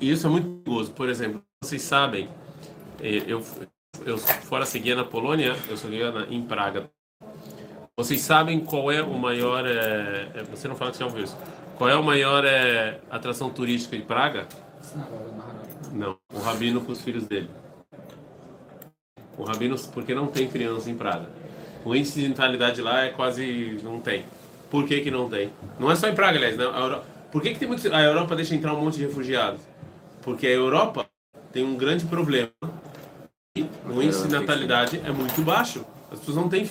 e 0.00 0.10
isso 0.10 0.26
é 0.26 0.30
muito 0.30 0.48
perigoso. 0.48 0.92
Por 0.92 1.08
exemplo, 1.08 1.42
vocês 1.62 1.82
sabem, 1.82 2.28
eh, 3.00 3.22
eu, 3.28 3.44
eu 4.04 4.18
fora 4.18 4.66
seguia 4.66 4.96
na 4.96 5.04
Polônia, 5.04 5.56
eu 5.68 6.12
na, 6.12 6.26
em 6.26 6.42
Praga. 6.42 6.90
Vocês 7.96 8.22
sabem 8.22 8.58
qual 8.58 8.90
é 8.90 9.00
o 9.02 9.14
maior. 9.16 9.64
eh, 9.66 10.42
você 10.50 10.66
não 10.66 10.74
fala 10.74 10.90
que 10.90 10.96
você 10.96 11.04
já 11.04 11.06
ouviu 11.06 11.24
isso. 11.24 11.36
Qual 11.76 11.88
é 11.88 11.92
a 11.92 12.02
maior 12.02 12.44
eh, 12.44 13.00
atração 13.08 13.50
turística 13.50 13.96
de 13.96 14.02
Praga? 14.02 14.48
Não, 15.92 16.18
o 16.32 16.38
rabino 16.40 16.80
com 16.80 16.90
os 16.90 17.00
filhos 17.00 17.24
dele. 17.26 17.48
O 19.38 19.44
rabino, 19.44 19.76
porque 19.92 20.12
não 20.12 20.26
tem 20.26 20.48
criança 20.48 20.90
em 20.90 20.96
Praga. 20.96 21.28
O 21.84 21.94
índice 21.94 22.20
de 22.20 22.28
natalidade 22.28 22.82
lá 22.82 23.04
é 23.04 23.10
quase. 23.10 23.78
não 23.84 24.00
tem. 24.00 24.24
Por 24.70 24.86
que, 24.86 25.00
que 25.00 25.10
não 25.10 25.28
tem? 25.28 25.52
Não 25.78 25.88
é 25.88 25.94
só 25.94 26.08
em 26.08 26.14
Praga, 26.16 26.36
aliás. 26.36 26.56
Né? 26.56 26.64
Por 27.30 27.40
que, 27.40 27.52
que 27.52 27.60
tem 27.60 27.68
muito... 27.68 27.94
a 27.94 28.02
Europa 28.02 28.34
deixa 28.34 28.56
entrar 28.56 28.74
um 28.74 28.80
monte 28.84 28.96
de 28.96 29.06
refugiados? 29.06 29.60
Porque 30.20 30.48
a 30.48 30.50
Europa 30.50 31.06
tem 31.52 31.62
um 31.64 31.76
grande 31.76 32.04
problema. 32.06 32.50
E 33.56 33.62
o 33.88 34.02
índice 34.02 34.26
de 34.26 34.32
natalidade 34.32 35.00
é 35.04 35.12
muito 35.12 35.40
baixo. 35.42 35.84
As 36.10 36.18
pessoas 36.18 36.36
não 36.36 36.48
têm. 36.48 36.68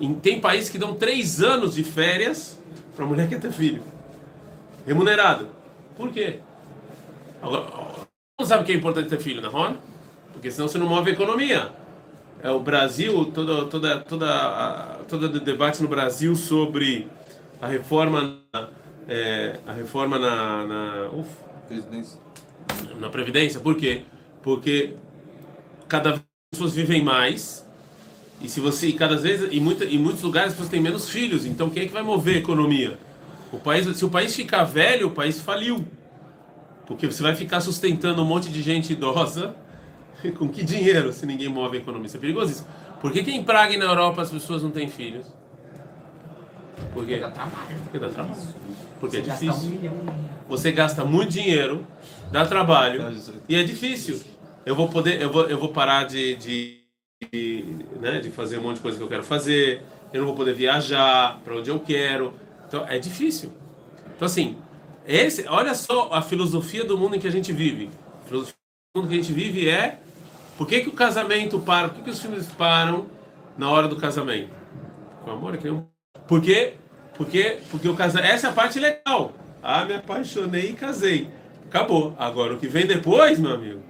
Em- 0.00 0.14
Tem 0.14 0.40
países 0.40 0.68
que 0.70 0.78
dão 0.78 0.94
três 0.94 1.42
anos 1.42 1.74
de 1.74 1.84
férias 1.84 2.58
para 2.94 3.06
mulher 3.06 3.28
que 3.28 3.36
ter 3.38 3.52
filho. 3.52 3.82
Remunerado. 4.86 5.48
Por 5.96 6.10
quê? 6.10 6.40
Agora, 7.42 7.66
não 8.38 8.46
sabe 8.46 8.64
que 8.64 8.72
é 8.72 8.74
importante 8.74 9.08
ter 9.08 9.20
filho, 9.20 9.40
não 9.40 9.66
é? 9.66 9.76
Porque 10.32 10.50
senão 10.50 10.68
você 10.68 10.78
não 10.78 10.86
move 10.88 11.10
a 11.10 11.12
economia. 11.12 11.72
É 12.42 12.50
o 12.50 12.60
Brasil, 12.60 13.24
toda 13.34 13.64
toda 13.66 14.00
toda 14.00 14.26
a- 14.30 14.98
todo 15.08 15.24
o 15.24 15.40
debate 15.40 15.82
no 15.82 15.88
Brasil 15.88 16.36
sobre 16.36 17.08
a 17.60 17.66
reforma 17.66 18.38
na, 18.52 18.68
é, 19.08 19.58
a 19.66 19.72
reforma 19.72 20.18
na, 20.18 20.66
na 20.66 21.08
uf, 21.12 21.28
na 23.00 23.08
previdência. 23.08 23.58
Por 23.60 23.76
quê? 23.76 24.02
Porque 24.42 24.94
cada 25.88 26.10
vez 26.10 26.22
as 26.22 26.58
pessoas 26.58 26.74
vivem 26.74 27.02
mais 27.02 27.65
e 28.40 28.48
se 28.48 28.60
você 28.60 28.92
cada 28.92 29.16
vez 29.16 29.52
em, 29.52 29.60
muita, 29.60 29.84
em 29.84 29.98
muitos 29.98 30.22
lugares 30.22 30.48
as 30.50 30.54
pessoas 30.54 30.70
têm 30.70 30.80
menos 30.80 31.08
filhos. 31.08 31.46
Então 31.46 31.70
quem 31.70 31.84
é 31.84 31.86
que 31.86 31.92
vai 31.92 32.02
mover 32.02 32.36
a 32.36 32.38
economia? 32.38 32.98
O 33.52 33.58
país, 33.58 33.96
se 33.96 34.04
o 34.04 34.10
país 34.10 34.34
ficar 34.34 34.64
velho, 34.64 35.08
o 35.08 35.10
país 35.10 35.40
faliu. 35.40 35.86
Porque 36.86 37.06
você 37.06 37.22
vai 37.22 37.34
ficar 37.34 37.60
sustentando 37.60 38.22
um 38.22 38.24
monte 38.24 38.48
de 38.48 38.62
gente 38.62 38.92
idosa 38.92 39.54
com 40.38 40.48
que 40.48 40.62
dinheiro 40.62 41.12
se 41.12 41.26
ninguém 41.26 41.48
move 41.48 41.78
a 41.78 41.80
economia? 41.80 42.06
Isso 42.06 42.16
é 42.16 42.20
perigosíssimo. 42.20 42.68
Por 43.00 43.12
que, 43.12 43.22
que 43.22 43.30
em 43.30 43.42
Praga 43.42 43.74
e 43.74 43.76
na 43.76 43.84
Europa 43.84 44.22
as 44.22 44.30
pessoas 44.30 44.62
não 44.62 44.70
têm 44.70 44.88
filhos? 44.88 45.26
Por 46.92 47.06
quê? 47.06 47.18
Dá 47.18 47.30
trabalho. 47.30 47.76
Porque 47.84 47.98
dá 47.98 48.08
trabalho. 48.08 48.42
Porque 49.00 49.16
é 49.18 49.20
um 49.20 49.22
difícil. 49.22 49.70
milhão. 49.70 49.94
Você 50.48 50.72
gasta 50.72 51.04
muito 51.04 51.30
dinheiro, 51.32 51.86
dá 52.30 52.46
trabalho 52.46 53.14
e 53.48 53.56
é 53.56 53.62
difícil. 53.62 54.20
Eu 54.64 54.74
vou 54.74 54.88
poder, 54.88 55.20
eu 55.20 55.30
vou, 55.30 55.44
eu 55.44 55.58
vou 55.58 55.68
parar 55.68 56.04
de, 56.04 56.36
de, 56.36 56.75
de, 57.36 57.64
né, 58.00 58.20
de 58.20 58.30
fazer 58.30 58.58
um 58.58 58.62
monte 58.62 58.76
de 58.76 58.82
coisa 58.82 58.96
que 58.96 59.04
eu 59.04 59.08
quero 59.08 59.24
fazer. 59.24 59.82
Eu 60.12 60.20
não 60.20 60.26
vou 60.26 60.36
poder 60.36 60.54
viajar 60.54 61.40
para 61.44 61.56
onde 61.56 61.70
eu 61.70 61.78
quero. 61.80 62.34
Então 62.66 62.86
é 62.88 62.98
difícil. 62.98 63.52
Então 64.14 64.26
assim, 64.26 64.56
esse, 65.06 65.46
olha 65.48 65.74
só 65.74 66.10
a 66.12 66.22
filosofia 66.22 66.84
do 66.84 66.96
mundo 66.96 67.16
em 67.16 67.20
que 67.20 67.28
a 67.28 67.32
gente 67.32 67.52
vive. 67.52 67.90
A 68.24 68.28
filosofia 68.28 68.54
do 68.94 69.00
mundo 69.00 69.10
que 69.10 69.14
a 69.14 69.22
gente 69.22 69.32
vive 69.32 69.68
é 69.68 69.98
por 70.56 70.66
que, 70.66 70.80
que 70.80 70.88
o 70.88 70.92
casamento 70.92 71.60
para? 71.60 71.88
Por 71.88 71.96
que, 71.96 72.04
que 72.04 72.10
os 72.10 72.20
filmes 72.20 72.46
param 72.46 73.06
na 73.58 73.70
hora 73.70 73.86
do 73.88 73.96
casamento? 73.96 74.50
Com 75.22 75.30
amor 75.30 75.54
é 75.54 75.58
que 75.58 75.68
por 76.26 76.40
quê? 76.40 76.74
Porque, 77.16 77.58
porque 77.70 77.88
o 77.88 77.94
casa... 77.94 78.20
essa 78.20 78.48
é 78.48 78.50
a 78.50 78.52
parte 78.52 78.78
legal. 78.78 79.32
Ah, 79.62 79.84
me 79.84 79.94
apaixonei 79.94 80.70
e 80.70 80.72
casei. 80.72 81.28
Acabou. 81.66 82.14
Agora, 82.18 82.54
o 82.54 82.58
que 82.58 82.68
vem 82.68 82.86
depois, 82.86 83.38
meu 83.38 83.52
amigo? 83.52 83.80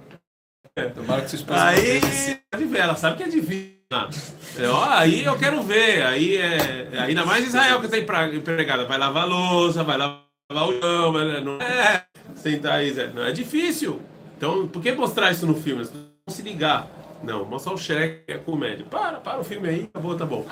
Tomara 0.95 1.21
que 1.21 1.29
sua 1.29 1.37
esposa 1.37 1.65
Aí, 1.65 2.01
não 2.53 2.67
ver, 2.67 2.79
ela 2.79 2.95
sabe 2.95 3.17
que 3.17 3.23
é 3.23 3.27
divina. 3.27 3.77
É, 4.59 4.67
ó, 4.67 4.85
aí 4.89 5.23
eu 5.23 5.37
quero 5.37 5.61
ver. 5.63 6.05
Aí 6.05 6.37
é. 6.37 6.89
Ainda 6.99 7.25
mais 7.25 7.45
Israel 7.45 7.79
que 7.81 7.87
tem 7.87 8.05
pra- 8.05 8.33
empregada. 8.33 8.85
Vai 8.85 8.97
lavar 8.97 9.23
a 9.23 9.25
louça, 9.25 9.83
vai 9.83 9.97
lavar 9.97 10.23
o 10.51 10.79
chão, 10.79 11.13
não 11.43 11.61
é 11.61 12.05
sentar 12.35 12.73
aí, 12.79 12.91
Zé. 12.91 13.07
Não 13.07 13.23
é 13.23 13.31
difícil. 13.31 14.01
Então, 14.37 14.67
por 14.67 14.81
que 14.81 14.91
mostrar 14.91 15.31
isso 15.31 15.45
no 15.47 15.55
filme? 15.55 15.81
As 15.81 15.89
pessoas 15.89 16.09
vão 16.27 16.35
se 16.35 16.41
ligar. 16.41 16.87
Não, 17.23 17.45
mostrar 17.45 17.73
o 17.73 17.77
Shrek 17.77 18.25
que 18.25 18.33
é 18.33 18.37
comédia. 18.37 18.85
Para, 18.85 19.19
para 19.19 19.39
o 19.39 19.43
filme 19.43 19.69
aí, 19.69 19.83
acabou, 19.83 20.15
tá 20.15 20.25
bom. 20.25 20.45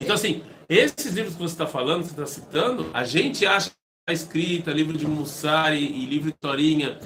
Então, 0.00 0.14
assim, 0.14 0.44
esses 0.68 1.12
livros 1.12 1.34
que 1.34 1.42
você 1.42 1.54
está 1.54 1.66
falando, 1.66 2.02
que 2.02 2.08
você 2.10 2.22
está 2.22 2.26
citando, 2.26 2.90
a 2.94 3.04
gente 3.04 3.44
acha 3.46 3.70
que 3.70 3.76
está 4.08 4.12
escrita, 4.12 4.70
livro 4.70 4.96
de 4.96 5.06
Mussari 5.06 5.84
e 5.84 6.06
livro 6.06 6.30
de 6.30 6.36
Torinha. 6.38 6.98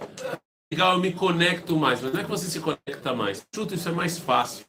Legal, 0.71 0.95
eu 0.95 1.01
me 1.01 1.13
conecto 1.13 1.77
mais. 1.77 2.01
Mas 2.03 2.13
não 2.13 2.21
é 2.21 2.25
que 2.25 2.31
você 2.31 2.47
se 2.47 2.61
conecta 2.61 3.15
mais. 3.15 3.47
Chuta, 3.55 3.75
isso 3.75 3.89
é 3.89 3.93
mais 3.93 4.19
fácil. 4.19 4.65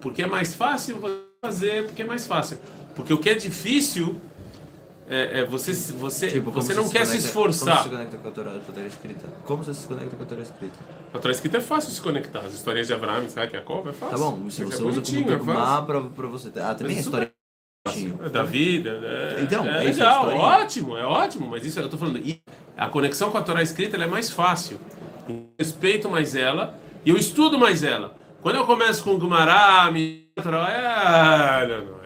Porque 0.00 0.22
é 0.22 0.26
mais 0.26 0.54
fácil 0.54 0.98
fazer, 1.42 1.84
porque 1.86 2.02
é 2.02 2.04
mais 2.04 2.26
fácil. 2.26 2.58
Porque 2.94 3.12
o 3.12 3.18
que 3.18 3.28
é 3.30 3.34
difícil 3.34 4.20
é, 5.08 5.40
é 5.40 5.44
você, 5.44 5.72
você, 5.72 6.28
Tipo, 6.30 6.50
como 6.52 6.62
você 6.62 6.72
não 6.74 6.88
quer 6.88 7.04
se 7.06 7.12
conecta- 7.18 7.32
Como 7.32 7.48
esforçar. 7.50 7.76
você 7.78 7.82
se 7.84 7.88
conecta 7.90 8.16
com 8.18 8.28
a 8.28 8.30
Torá, 8.30 8.86
escrita? 8.86 9.28
Como 9.44 9.64
você 9.64 9.74
se 9.74 9.86
conecta 9.86 10.16
com 10.16 10.22
a 10.22 10.26
Torá 10.26 10.42
escrita? 10.42 10.78
A 11.12 11.18
Torá 11.18 11.32
escrita 11.32 11.56
é 11.58 11.60
fácil 11.60 11.90
se 11.92 12.00
conectar. 12.00 12.40
As 12.40 12.54
histórias 12.54 12.86
de 12.86 12.94
Abraão, 12.94 13.24
Isaac 13.24 13.52
e 13.54 13.58
Jacob 13.58 13.88
é 13.88 13.92
fácil. 13.92 14.16
Tá 14.18 14.22
bom, 14.24 14.50
se 14.50 14.62
É 14.62 14.64
você 14.64 14.82
usa 14.82 15.02
como 15.02 15.18
é. 15.32 15.36
Turmá 15.36 15.82
pra, 15.82 16.00
pra 16.02 16.26
você. 16.28 16.50
Ah, 16.56 16.74
também 16.74 16.96
é 16.96 17.00
história. 17.00 17.32
É 18.24 18.28
da 18.28 18.42
vida. 18.42 18.90
É, 19.02 19.40
Então, 19.42 19.64
é 19.66 19.80
é 19.86 19.88
legal, 19.88 20.28
ótimo, 20.28 20.96
é 20.98 21.04
ótimo, 21.04 21.48
mas 21.48 21.64
isso 21.64 21.80
eu 21.80 21.88
tô 21.88 21.96
falando. 21.96 22.18
E 22.18 22.42
a 22.76 22.88
conexão 22.88 23.30
com 23.30 23.38
a 23.38 23.42
Torá 23.42 23.62
escrita 23.62 23.96
é 23.96 24.06
mais 24.06 24.30
fácil. 24.30 24.78
Eu 25.30 25.46
respeito 25.58 26.08
mais 26.08 26.34
ela 26.34 26.78
e 27.04 27.10
eu 27.10 27.16
estudo 27.16 27.58
mais 27.58 27.82
ela. 27.82 28.16
Quando 28.42 28.56
eu 28.56 28.66
começo 28.66 29.02
com 29.04 29.18
Gumará, 29.18 29.90
me. 29.90 30.28
É, 30.36 31.66
não, 31.68 31.84
não, 31.84 32.00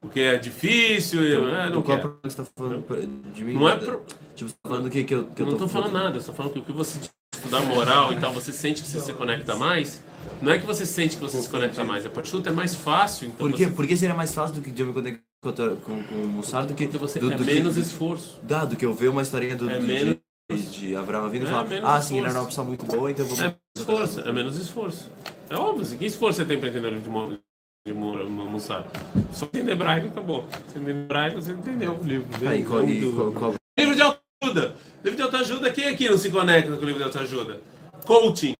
porque 0.00 0.20
é 0.20 0.38
difícil, 0.38 1.22
eu 1.22 1.48
é, 1.48 1.68
não 1.68 1.82
quero. 1.82 2.00
problema 2.00 2.20
você 2.24 2.36
tá 2.36 2.44
falando 2.56 3.32
de 3.34 3.44
mim? 3.44 3.54
Não 3.54 3.68
é 3.68 3.76
pro- 3.76 4.02
Tipo, 4.34 4.50
você 4.50 4.56
tá 4.62 4.68
falando 4.68 4.90
que, 4.90 5.04
que 5.04 5.14
eu, 5.14 5.24
que 5.24 5.42
Eu 5.42 5.46
não 5.46 5.52
tô 5.52 5.58
tô 5.60 5.68
falando 5.68 5.92
nada, 5.92 6.16
eu 6.16 6.22
tô 6.22 6.32
falando 6.32 6.52
que 6.54 6.58
o 6.58 6.62
que 6.62 6.72
você 6.72 6.98
estudar 7.34 7.60
moral 7.60 8.12
e 8.12 8.16
tal, 8.16 8.32
você 8.32 8.52
sente 8.52 8.82
que 8.82 8.88
você 8.88 9.00
se 9.00 9.12
conecta 9.12 9.54
mais, 9.56 10.02
não 10.40 10.50
é 10.52 10.58
que 10.58 10.66
você 10.66 10.86
sente 10.86 11.16
que 11.16 11.22
você 11.22 11.40
se 11.42 11.48
conecta 11.48 11.84
mais, 11.84 12.06
a 12.06 12.10
partir 12.10 12.36
é 12.46 12.50
mais 12.50 12.74
fácil. 12.74 13.28
Então 13.28 13.48
Por 13.48 13.56
quê? 13.56 13.66
você, 13.66 13.72
Por 13.72 13.86
que 13.86 13.96
seria 13.96 14.14
mais 14.14 14.32
fácil 14.34 14.54
do 14.56 14.62
que 14.62 14.70
de 14.70 14.82
eu 14.82 14.86
me 14.86 14.92
conectar 14.94 15.20
com, 15.42 15.52
com, 15.52 16.02
com 16.02 16.14
o 16.14 16.26
Mussar 16.28 16.66
do 16.66 16.74
que, 16.74 16.84
porque 16.86 16.98
você 16.98 17.18
do, 17.20 17.32
é 17.32 17.36
do 17.36 17.44
menos 17.44 17.74
que, 17.74 17.80
esforço. 17.80 18.38
dá, 18.42 18.64
do 18.64 18.76
que 18.76 18.84
eu 18.86 18.94
ver 18.94 19.08
uma 19.08 19.22
historinha 19.22 19.54
do, 19.56 19.68
É 19.70 19.78
do- 19.78 19.86
menos- 19.86 20.16
de, 20.56 20.96
Abraão 20.96 21.34
e 21.34 21.38
É, 21.38 21.46
falar, 21.46 21.64
menos 21.64 21.88
ah, 21.88 22.02
sim, 22.02 22.18
ele 22.18 22.28
era 22.28 22.38
uma 22.40 22.46
pessoa 22.46 22.66
muito 22.66 22.84
boa, 22.84 23.10
então 23.10 23.24
vou... 23.26 23.44
É 23.44 23.54
esforço, 23.76 24.20
é 24.20 24.32
menos 24.32 24.56
esforço. 24.56 25.10
É 25.48 25.56
óbvio, 25.56 25.82
assim, 25.82 25.96
que 25.96 26.06
esforço 26.06 26.38
você 26.38 26.44
tem 26.44 26.58
para 26.58 26.68
entender 26.68 26.86
o 26.86 26.90
livro 26.90 27.04
de 27.04 27.92
Mo- 27.94 28.18
de 28.18 28.30
Mussar? 28.30 28.86
Só 29.32 29.46
entender 29.46 29.72
hebraico 29.72 30.06
e 30.06 30.10
acabou. 30.10 30.42
Você 30.42 30.78
entender 30.78 30.90
hebraico, 30.90 31.40
você 31.40 31.52
entendeu 31.52 31.98
o 32.00 32.04
livro. 32.04 32.48
Aí, 32.48 32.64
qual, 32.64 32.88
e, 32.88 33.12
qual, 33.12 33.32
qual- 33.32 33.54
Livro 33.78 33.94
de 33.94 34.02
autoajuda. 34.02 34.76
Livro 35.02 35.16
de 35.16 35.22
autoajuda, 35.22 35.70
quem 35.72 35.88
aqui 35.88 36.08
não 36.08 36.18
se 36.18 36.30
conecta 36.30 36.76
com 36.76 36.82
o 36.82 36.84
livro 36.84 36.98
de 36.98 37.04
autoajuda? 37.04 37.60
Coaching. 38.04 38.54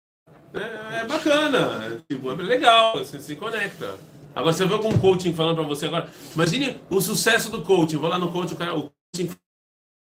É, 0.52 1.00
é 1.02 1.06
bacana, 1.06 1.84
é, 1.84 2.12
tipo, 2.12 2.30
é 2.32 2.34
legal, 2.36 2.98
você 2.98 3.20
se 3.20 3.36
conecta. 3.36 3.96
Agora 4.34 4.52
você 4.52 4.64
vê 4.64 4.74
algum 4.74 4.96
coaching 4.98 5.32
falando 5.34 5.56
pra 5.56 5.64
você 5.64 5.86
agora. 5.86 6.08
Imagine 6.34 6.80
o 6.88 7.00
sucesso 7.00 7.50
do 7.50 7.62
coaching. 7.62 7.96
Vou 7.96 8.08
lá 8.08 8.18
no 8.18 8.30
coaching, 8.32 8.54
o 8.54 8.56
cara, 8.56 8.74
o 8.74 8.90
coaching 9.14 9.30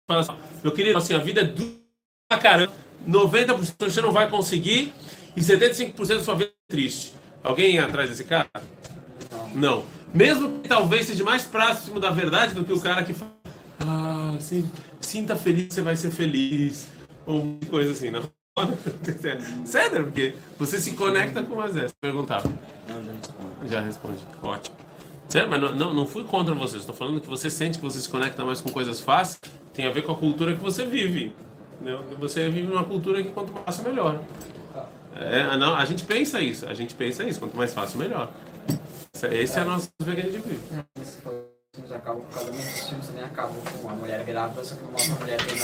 fala 0.09 0.21
assim, 0.23 0.33
meu 0.63 0.73
querido, 0.73 0.99
assim, 0.99 1.15
a 1.15 1.19
vida 1.19 1.43
é 1.43 1.45
dura 1.45 1.71
pra 2.29 2.39
caramba. 2.39 2.73
90% 3.07 3.75
você 3.79 4.01
não 4.01 4.11
vai 4.11 4.29
conseguir 4.29 4.93
e 5.37 5.41
75% 5.41 5.95
da 6.09 6.21
sua 6.21 6.35
vida 6.35 6.51
é 6.51 6.73
triste. 6.73 7.13
Alguém 7.45 7.79
atrás 7.79 8.09
desse 8.09 8.25
cara? 8.25 8.49
Não. 9.55 9.85
Mesmo 10.13 10.61
que 10.61 10.69
talvez 10.69 11.07
seja 11.07 11.23
mais 11.23 11.45
próximo 11.45 12.01
da 12.01 12.11
verdade 12.11 12.55
do 12.55 12.65
que 12.65 12.73
o 12.73 12.81
cara 12.81 13.05
que 13.05 13.13
fala, 13.13 13.37
ah, 13.81 14.35
sim, 14.41 14.69
sinta 15.01 15.37
feliz, 15.37 15.75
você 15.75 15.83
vai 15.83 15.97
ser 15.97 16.11
feliz. 16.11 16.89
Ou 17.27 17.59
coisa 17.71 17.93
assim, 17.93 18.11
não. 18.11 18.23
Sério, 19.65 20.05
porque 20.05 20.35
você 20.59 20.81
se 20.81 20.93
conecta 20.93 21.43
com 21.43 21.61
as 21.61 21.77
essas. 21.77 21.93
Perguntava. 22.01 22.51
Já 23.71 23.81
responde. 23.81 24.19
Ótimo. 24.43 24.77
Sério, 25.29 25.49
mas 25.49 25.61
não, 25.61 25.75
não, 25.75 25.95
não 25.95 26.07
fui 26.07 26.25
contra 26.25 26.55
você. 26.55 26.79
Estou 26.79 26.95
falando 26.95 27.21
que 27.21 27.29
você 27.29 27.51
sente 27.51 27.79
que 27.79 27.85
você 27.85 28.01
se 28.01 28.09
conecta 28.09 28.45
mais 28.45 28.61
com 28.61 28.71
coisas 28.71 29.01
fáceis. 29.01 29.41
Tem 29.79 29.87
a 29.87 29.93
ver 29.93 30.03
com 30.03 30.11
a 30.11 30.17
cultura 30.17 30.57
que 30.57 30.61
você 30.61 30.85
vive. 30.85 31.33
Entendeu? 31.75 32.03
Você 32.19 32.49
vive 32.51 32.67
numa 32.67 32.83
cultura 32.83 33.23
que 33.23 33.31
quanto 33.31 33.53
mais 33.53 33.65
fácil, 33.65 33.85
melhor. 33.85 34.21
É, 35.15 35.57
não, 35.57 35.77
a 35.77 35.85
gente 35.85 36.03
pensa 36.03 36.41
isso. 36.41 36.69
A 36.69 36.75
gente 36.75 36.97
pensa 36.97 37.23
isso. 37.23 37.39
Quanto 37.39 37.57
mais 37.57 37.73
fácil, 37.73 37.97
melhor. 37.97 38.29
Esse 39.31 39.57
é 39.57 39.63
a 39.63 39.65
nossa 39.65 39.89
vida 40.03 40.21
que 40.21 40.27
a 40.27 40.33
gente 40.33 40.43
vive. 40.49 40.61
Por 41.73 42.23
causa 42.35 42.51
dos 42.51 42.89
filmes 42.89 43.07
também 43.07 43.25
com 43.81 43.89
a 43.89 43.93
mulher 43.93 44.25
grávida, 44.25 44.65
só 44.65 44.75
que 44.75 44.83
não 44.83 44.91
mostra 44.91 45.15
a 45.15 45.19
mulher 45.21 45.39
tendo 45.47 45.63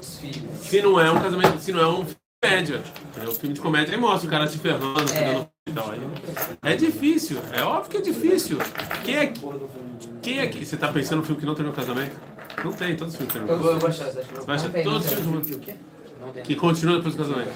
os 0.00 0.18
filhos. 0.18 0.60
Se 0.62 0.80
não 0.80 0.98
é 0.98 1.10
um 1.10 1.20
casamento, 1.20 1.58
se 1.58 1.72
não 1.72 1.80
é 1.80 1.88
um 1.88 1.96
filme 1.96 2.16
de 2.16 2.40
comédia. 2.42 2.82
O 3.28 3.32
filme 3.32 3.54
de 3.54 3.60
comédia 3.60 3.92
ele 3.92 4.00
mostra 4.00 4.26
o 4.26 4.30
cara 4.30 4.46
se 4.46 4.56
ferrando, 4.56 5.02
e 5.68 5.72
tal. 5.74 5.90
Aí 6.62 6.72
É 6.72 6.76
difícil, 6.76 7.42
é 7.52 7.62
óbvio 7.62 7.90
que 7.90 7.96
é 7.98 8.00
difícil. 8.00 8.56
Quem 9.04 9.16
é, 9.16 9.32
quem 10.22 10.38
é 10.38 10.46
que. 10.46 10.64
Você 10.64 10.78
tá 10.78 10.90
pensando 10.90 11.18
no 11.18 11.24
filme 11.24 11.38
que 11.38 11.46
não 11.46 11.54
tem 11.54 11.66
no 11.66 11.74
casamento? 11.74 12.16
Não 12.64 12.72
tem, 12.72 12.96
todos 12.96 13.14
os 13.14 13.18
filmes 13.18 13.34
Eu 13.36 13.40
terminam. 13.46 13.58
vou, 13.62 13.72
eu 13.72 13.78
vou 13.78 13.88
achar, 13.88 14.06
acho 14.06 14.14
que 14.20 14.34
eu 14.38 14.72
tem, 14.72 14.84
todos 14.84 14.84
não 14.84 14.96
os 14.98 15.06
tem. 15.06 15.16
filmes 15.16 15.50
O 15.56 15.58
quê? 15.60 15.74
Não 16.20 16.32
tem. 16.32 16.42
Que 16.42 16.56
continua 16.56 16.96
depois 16.96 17.14
do 17.14 17.24
casamento. 17.24 17.50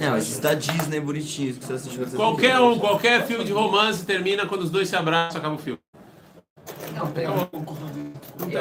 Não, 0.00 0.16
isso 0.18 0.40
da 0.40 0.54
Disney 0.54 1.00
bonitinho, 1.00 1.54
que 1.54 1.64
você 1.64 1.72
assistiu 1.74 1.98
quando 2.00 2.10
você 2.10 2.16
Qualquer 2.16 2.60
um, 2.60 2.78
qualquer 2.78 3.26
filme 3.26 3.44
de 3.44 3.52
romance 3.52 4.04
termina 4.06 4.46
quando 4.46 4.62
os 4.62 4.70
dois 4.70 4.88
se 4.88 4.96
abraçam, 4.96 5.38
acaba 5.40 5.54
o 5.56 5.58
filme. 5.58 5.78
Não, 6.96 7.10
tem. 7.10 7.26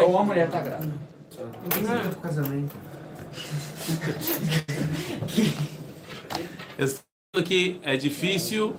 Ou 0.01 0.17
a 0.17 0.23
mulher 0.23 0.49
tá 0.49 0.59
grávida. 0.61 0.93
Não 1.61 1.69
tem 1.69 1.83
nada 1.83 2.09
com 2.09 2.21
casamento. 2.21 2.75
Eu 6.77 6.85
estou 6.85 7.03
falando 7.33 7.47
que 7.47 7.79
é 7.83 7.95
difícil 7.95 8.75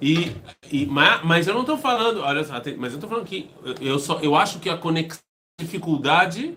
e, 0.00 0.32
e 0.70 0.86
mas, 0.86 1.22
mas 1.24 1.46
eu 1.46 1.54
não 1.54 1.62
estou 1.62 1.78
falando, 1.78 2.20
olha 2.20 2.44
só, 2.44 2.54
mas 2.76 2.92
eu 2.92 2.96
estou 2.98 3.08
falando 3.08 3.24
que 3.24 3.50
eu- 3.64 3.74
eu 3.80 3.98
só 3.98 4.18
eu 4.20 4.34
acho 4.34 4.58
que 4.58 4.68
a 4.68 4.76
conexão 4.76 5.20
dificuldade 5.58 6.56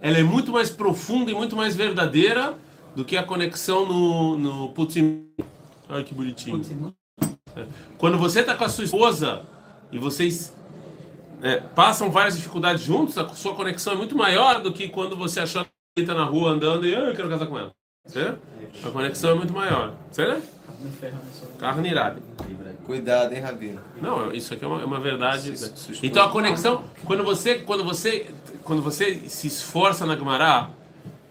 ela 0.00 0.18
é 0.18 0.22
muito 0.22 0.50
mais 0.50 0.68
profunda 0.68 1.30
e 1.30 1.34
muito 1.34 1.54
mais 1.56 1.76
verdadeira 1.76 2.58
do 2.94 3.04
que 3.04 3.16
a 3.16 3.22
conexão 3.22 3.86
no 3.86 4.36
no 4.36 4.68
Putin. 4.70 5.28
Ai 5.88 6.02
que 6.02 6.12
bonitinho. 6.12 6.60
É. 7.54 7.66
Quando 7.98 8.18
você 8.18 8.40
está 8.40 8.56
com 8.56 8.64
a 8.64 8.68
sua 8.68 8.84
esposa 8.84 9.42
e 9.92 9.98
vocês 9.98 10.52
é, 11.40 11.58
passam 11.58 12.10
várias 12.10 12.34
dificuldades 12.36 12.82
juntos, 12.82 13.16
a 13.16 13.28
sua 13.28 13.54
conexão 13.54 13.92
é 13.92 13.96
muito 13.96 14.16
maior 14.16 14.60
do 14.60 14.72
que 14.72 14.88
quando 14.88 15.16
você 15.16 15.38
achou 15.40 15.64
que 15.64 16.02
está 16.02 16.14
na 16.14 16.24
rua 16.24 16.50
andando 16.50 16.84
e 16.86 16.94
"Ah, 16.96 17.00
eu 17.10 17.14
quero 17.14 17.28
casar 17.28 17.46
com 17.46 17.58
ela. 17.58 17.70
Certo? 18.06 18.40
A 18.84 18.90
conexão 18.90 19.30
é 19.30 19.34
muito 19.34 19.52
maior. 19.52 19.94
Certo? 20.10 20.42
Carne 21.58 21.88
irada. 21.88 22.20
Cuidado, 22.86 23.32
hein, 23.32 23.40
Rabino. 23.40 23.80
Não, 24.00 24.32
isso 24.32 24.52
aqui 24.54 24.64
é 24.64 24.68
uma, 24.68 24.82
é 24.82 24.84
uma 24.84 25.00
verdade. 25.00 25.54
Então 26.02 26.24
a 26.24 26.30
conexão, 26.30 26.84
quando 27.04 27.22
você, 27.22 27.60
quando 27.60 27.84
você, 27.84 28.26
quando 28.64 28.82
você 28.82 29.28
se 29.28 29.46
esforça 29.46 30.04
na 30.04 30.16
Gemara, 30.16 30.70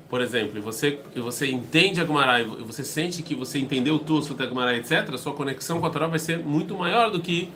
por 0.10 0.22
exemplo, 0.22 0.58
e 0.58 0.62
você, 0.62 1.00
e 1.16 1.20
você 1.20 1.50
entende 1.50 2.00
a 2.02 2.06
Gemara 2.06 2.42
e 2.42 2.46
você 2.46 2.84
sente 2.84 3.22
que 3.22 3.36
você 3.36 3.60
entendeu 3.60 4.00
tudo 4.00 4.34
da 4.34 4.46
Gemara, 4.46 4.78
etc., 4.78 5.18
sua 5.18 5.34
conexão 5.34 5.80
com 5.80 5.86
a 5.86 5.90
Torá 5.90 6.08
vai 6.08 6.20
ser 6.20 6.40
muito 6.40 6.76
maior 6.78 7.12
do 7.12 7.22
que 7.22 7.52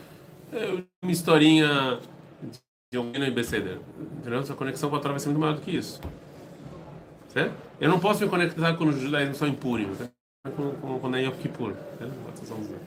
é, 0.51 0.83
uma 1.01 1.11
historinha 1.11 1.99
de 2.91 2.99
um 2.99 3.11
em 3.13 3.31
Beceder. 3.31 3.79
Entendeu? 4.19 4.45
Sua 4.45 4.55
conexão 4.55 4.89
com 4.89 4.95
a 4.95 4.99
Torá 4.99 5.13
vai 5.13 5.19
ser 5.19 5.29
muito 5.29 5.39
maior 5.39 5.55
do 5.55 5.61
que 5.61 5.71
isso. 5.71 6.01
Certo? 7.29 7.53
Eu 7.79 7.89
não 7.89 7.99
posso 7.99 8.23
me 8.23 8.29
conectar 8.29 8.73
com 8.73 8.85
os 8.85 8.99
judaísmo 8.99 9.35
só 9.35 9.45
em 9.45 9.53
Purim, 9.53 9.93
tá? 9.95 10.09
com, 10.56 10.72
com, 10.72 10.98
com 10.98 11.16
Yom 11.16 11.32
Kippur. 11.32 11.74
certo? 11.98 12.14
Vocês 12.34 12.48
vão 12.48 12.62
ver. 12.62 12.80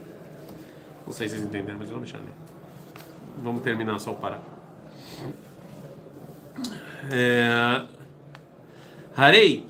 Não 1.06 1.13
sei 1.13 1.30
se 1.30 1.36
vocês 1.36 1.47
entenderam, 1.47 1.80
mas 1.80 1.89
eu 1.89 1.95
não 1.95 2.02
me 2.02 2.08
chamei. 2.08 2.34
Vamos 3.43 3.63
terminar 3.63 3.99
só 3.99 4.12
o 4.12 4.15
parar. 4.15 4.41
É... 7.12 7.86
Harei, 9.15 9.65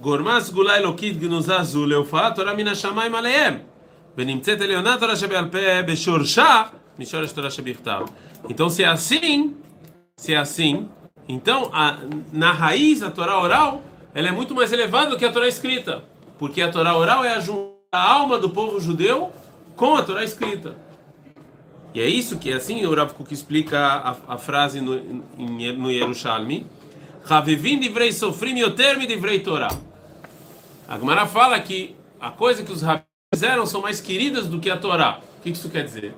גורמה 0.00 0.40
סגולה 0.40 0.76
אלוקית 0.76 1.18
גנוזה 1.18 1.62
זו 1.62 1.86
להופעת 1.86 2.34
תורה 2.34 2.54
מן 2.54 2.68
השמיים 2.68 3.14
עליהם 3.14 3.58
ונמצאת 4.16 4.60
עליונה 4.60 4.96
תורה 5.00 5.16
שבעל 5.16 5.48
פה 5.48 5.82
בשורשה 5.86 6.62
משורש 6.98 7.32
תורה 7.32 7.50
שבכתב. 7.50 8.06
Então 8.48 8.68
se 8.68 8.82
é 8.82 8.88
assim, 8.88 9.54
se 10.16 10.34
é 10.34 10.36
assim, 10.36 10.88
então 11.28 11.70
a, 11.72 11.98
na 12.32 12.52
raiz 12.52 13.02
a 13.02 13.10
Torá 13.10 13.40
oral 13.40 13.82
ela 14.14 14.28
é 14.28 14.32
muito 14.32 14.54
mais 14.54 14.72
elevada 14.72 15.10
do 15.10 15.16
que 15.16 15.24
a 15.24 15.32
Torá 15.32 15.46
escrita, 15.46 16.02
porque 16.37 16.61
a 16.61 16.71
Torá 16.71 16.95
oral 16.95 17.23
é 17.23 17.35
a, 17.35 17.41
a 17.91 18.11
alma 18.13 18.37
do 18.37 18.49
povo 18.49 18.79
judeu 18.79 19.31
com 19.75 19.95
a 19.95 20.03
Torá 20.03 20.23
escrita. 20.23 20.75
E 21.93 22.01
é 22.01 22.07
isso 22.07 22.37
que, 22.37 22.51
assim, 22.53 22.85
o 22.85 22.93
Rav 22.93 23.11
explica 23.31 23.79
a, 23.79 24.35
a 24.35 24.37
frase 24.37 24.81
no, 24.81 24.95
em, 25.37 25.73
no 25.73 25.91
Yerushalmi. 25.91 26.67
Havevim 27.29 27.79
divrei 27.79 28.11
sofrim 28.11 28.57
yoter 28.59 28.97
mi 28.97 29.05
divrei 29.05 29.39
Torah. 29.39 29.75
A 30.87 30.97
Gemara 30.97 31.25
fala 31.25 31.59
que 31.59 31.95
a 32.19 32.31
coisa 32.31 32.63
que 32.63 32.71
os 32.71 32.81
rabis 32.81 33.03
fizeram 33.33 33.65
são 33.65 33.81
mais 33.81 33.99
queridas 33.99 34.47
do 34.47 34.59
que 34.59 34.69
a 34.69 34.77
Torá. 34.77 35.19
O 35.39 35.41
que 35.41 35.49
isso 35.49 35.69
quer 35.69 35.83
dizer? 35.83 36.13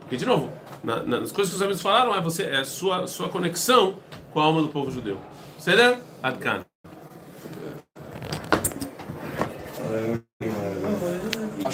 Porque, 0.00 0.16
de 0.16 0.24
novo, 0.24 0.50
na, 0.82 1.02
na, 1.02 1.18
as 1.18 1.32
coisas 1.32 1.52
que 1.52 1.56
os 1.56 1.62
rabis 1.62 1.82
falaram 1.82 2.14
é, 2.14 2.20
você, 2.20 2.44
é 2.44 2.64
sua, 2.64 3.06
sua 3.06 3.28
conexão 3.28 3.96
com 4.32 4.40
a 4.40 4.44
alma 4.44 4.62
do 4.62 4.68
povo 4.68 4.90
judeu. 4.90 5.18
Será? 5.58 5.98
Adkan. 6.22 6.64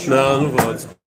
Não, 0.07 0.43
não 0.43 0.51
vou. 0.51 1.00